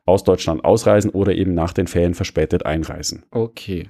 aus 0.06 0.24
Deutschland 0.24 0.64
ausreisen 0.64 1.10
oder 1.10 1.34
eben 1.34 1.52
nach 1.52 1.72
den 1.72 1.88
Ferien 1.88 2.14
verspätet 2.14 2.64
einreisen. 2.64 3.24
Okay. 3.30 3.88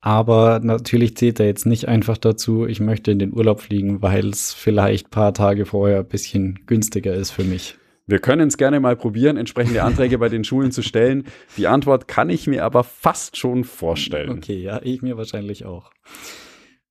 Aber 0.00 0.60
natürlich 0.62 1.16
zählt 1.16 1.40
er 1.40 1.46
jetzt 1.46 1.66
nicht 1.66 1.88
einfach 1.88 2.16
dazu, 2.16 2.66
ich 2.66 2.80
möchte 2.80 3.10
in 3.10 3.18
den 3.18 3.34
Urlaub 3.34 3.60
fliegen, 3.60 4.00
weil 4.00 4.28
es 4.28 4.54
vielleicht 4.54 5.08
ein 5.08 5.10
paar 5.10 5.34
Tage 5.34 5.66
vorher 5.66 5.98
ein 5.98 6.08
bisschen 6.08 6.60
günstiger 6.66 7.14
ist 7.14 7.30
für 7.30 7.44
mich. 7.44 7.76
Wir 8.06 8.18
können 8.18 8.48
es 8.48 8.56
gerne 8.56 8.80
mal 8.80 8.96
probieren, 8.96 9.36
entsprechende 9.36 9.82
Anträge 9.84 10.18
bei 10.18 10.28
den 10.28 10.42
Schulen 10.42 10.72
zu 10.72 10.82
stellen. 10.82 11.24
Die 11.56 11.66
Antwort 11.66 12.08
kann 12.08 12.30
ich 12.30 12.46
mir 12.46 12.64
aber 12.64 12.82
fast 12.82 13.36
schon 13.36 13.62
vorstellen. 13.62 14.30
Okay, 14.30 14.60
ja, 14.60 14.80
ich 14.82 15.02
mir 15.02 15.16
wahrscheinlich 15.16 15.64
auch. 15.64 15.92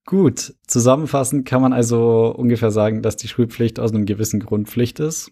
Gut, 0.05 0.53
zusammenfassend 0.65 1.45
kann 1.45 1.61
man 1.61 1.73
also 1.73 2.33
ungefähr 2.35 2.71
sagen, 2.71 3.01
dass 3.01 3.17
die 3.17 3.27
Schulpflicht 3.27 3.79
aus 3.79 3.93
einem 3.93 4.05
gewissen 4.05 4.39
Grund 4.39 4.69
Pflicht 4.69 4.99
ist 4.99 5.31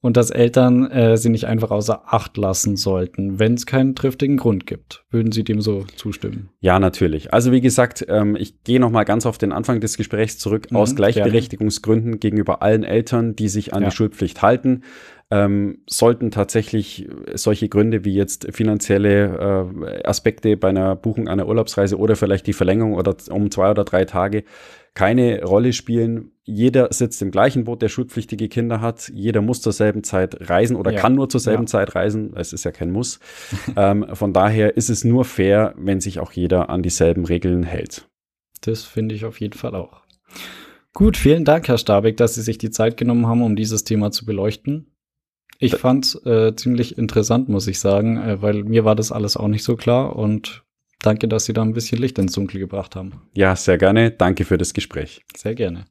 und 0.00 0.16
dass 0.16 0.30
Eltern 0.30 0.90
äh, 0.90 1.16
sie 1.16 1.30
nicht 1.30 1.46
einfach 1.46 1.70
außer 1.70 2.02
Acht 2.06 2.36
lassen 2.36 2.76
sollten, 2.76 3.38
wenn 3.38 3.54
es 3.54 3.66
keinen 3.66 3.94
triftigen 3.94 4.36
Grund 4.36 4.66
gibt. 4.66 5.04
Würden 5.10 5.32
Sie 5.32 5.42
dem 5.42 5.60
so 5.60 5.84
zustimmen? 5.96 6.50
Ja, 6.60 6.78
natürlich. 6.78 7.32
Also 7.32 7.50
wie 7.50 7.60
gesagt, 7.60 8.04
ähm, 8.08 8.36
ich 8.36 8.62
gehe 8.62 8.78
noch 8.78 8.90
mal 8.90 9.04
ganz 9.04 9.26
auf 9.26 9.38
den 9.38 9.52
Anfang 9.52 9.80
des 9.80 9.96
Gesprächs 9.96 10.38
zurück. 10.38 10.70
Mhm, 10.70 10.76
aus 10.76 10.94
Gleichberechtigungsgründen 10.94 12.12
gerne. 12.12 12.18
gegenüber 12.18 12.62
allen 12.62 12.84
Eltern, 12.84 13.34
die 13.34 13.48
sich 13.48 13.72
an 13.74 13.82
ja. 13.82 13.88
die 13.88 13.96
Schulpflicht 13.96 14.42
halten, 14.42 14.82
ähm, 15.30 15.82
sollten 15.88 16.30
tatsächlich 16.30 17.08
solche 17.34 17.68
Gründe 17.68 18.04
wie 18.04 18.14
jetzt 18.14 18.46
finanzielle 18.54 19.72
äh, 19.84 20.06
Aspekte 20.06 20.56
bei 20.56 20.68
einer 20.68 20.94
Buchung 20.94 21.28
einer 21.28 21.48
Urlaubsreise 21.48 21.98
oder 21.98 22.14
vielleicht 22.14 22.46
die 22.46 22.52
Verlängerung 22.52 22.94
oder 22.94 23.16
um 23.30 23.50
zwei 23.50 23.70
oder 23.70 23.84
drei 23.84 24.04
Tage 24.04 24.44
keine 24.94 25.42
Rolle 25.44 25.72
spielen. 25.72 26.32
Jeder 26.44 26.92
sitzt 26.92 27.20
im 27.22 27.30
gleichen 27.30 27.64
Boot, 27.64 27.82
der 27.82 27.88
schulpflichtige 27.88 28.48
Kinder 28.48 28.80
hat. 28.80 29.10
Jeder 29.12 29.42
muss 29.42 29.60
zur 29.60 29.72
selben 29.72 30.02
Zeit 30.04 30.48
reisen 30.48 30.74
oder 30.74 30.92
ja. 30.92 31.00
kann 31.00 31.14
nur 31.14 31.28
zur 31.28 31.40
selben 31.40 31.64
ja. 31.64 31.66
Zeit 31.66 31.94
reisen. 31.94 32.32
Es 32.34 32.52
ist 32.52 32.64
ja 32.64 32.72
kein 32.72 32.90
Muss. 32.90 33.20
ähm, 33.76 34.06
von 34.14 34.32
daher 34.32 34.76
ist 34.76 34.88
es 34.88 35.04
nur 35.04 35.24
fair, 35.24 35.74
wenn 35.76 36.00
sich 36.00 36.18
auch 36.18 36.32
jeder 36.32 36.70
an 36.70 36.82
dieselben 36.82 37.26
Regeln 37.26 37.62
hält. 37.62 38.08
Das 38.62 38.84
finde 38.84 39.14
ich 39.14 39.26
auf 39.26 39.38
jeden 39.40 39.58
Fall 39.58 39.74
auch. 39.74 40.02
Gut, 40.94 41.18
vielen 41.18 41.44
Dank, 41.44 41.68
Herr 41.68 41.76
Stabek, 41.76 42.16
dass 42.16 42.36
Sie 42.36 42.42
sich 42.42 42.56
die 42.56 42.70
Zeit 42.70 42.96
genommen 42.96 43.26
haben, 43.26 43.42
um 43.42 43.54
dieses 43.54 43.84
Thema 43.84 44.12
zu 44.12 44.24
beleuchten. 44.24 44.95
Ich 45.58 45.76
fand 45.76 46.04
es 46.04 46.26
äh, 46.26 46.54
ziemlich 46.54 46.98
interessant, 46.98 47.48
muss 47.48 47.66
ich 47.66 47.78
sagen, 47.80 48.18
äh, 48.18 48.42
weil 48.42 48.64
mir 48.64 48.84
war 48.84 48.94
das 48.94 49.12
alles 49.12 49.36
auch 49.36 49.48
nicht 49.48 49.64
so 49.64 49.76
klar 49.76 50.16
und 50.16 50.64
danke, 51.00 51.28
dass 51.28 51.46
Sie 51.46 51.52
da 51.52 51.62
ein 51.62 51.72
bisschen 51.72 51.98
Licht 51.98 52.18
ins 52.18 52.32
Dunkel 52.32 52.60
gebracht 52.60 52.96
haben. 52.96 53.22
Ja, 53.34 53.56
sehr 53.56 53.78
gerne. 53.78 54.10
Danke 54.10 54.44
für 54.44 54.58
das 54.58 54.74
Gespräch. 54.74 55.22
Sehr 55.36 55.54
gerne. 55.54 55.86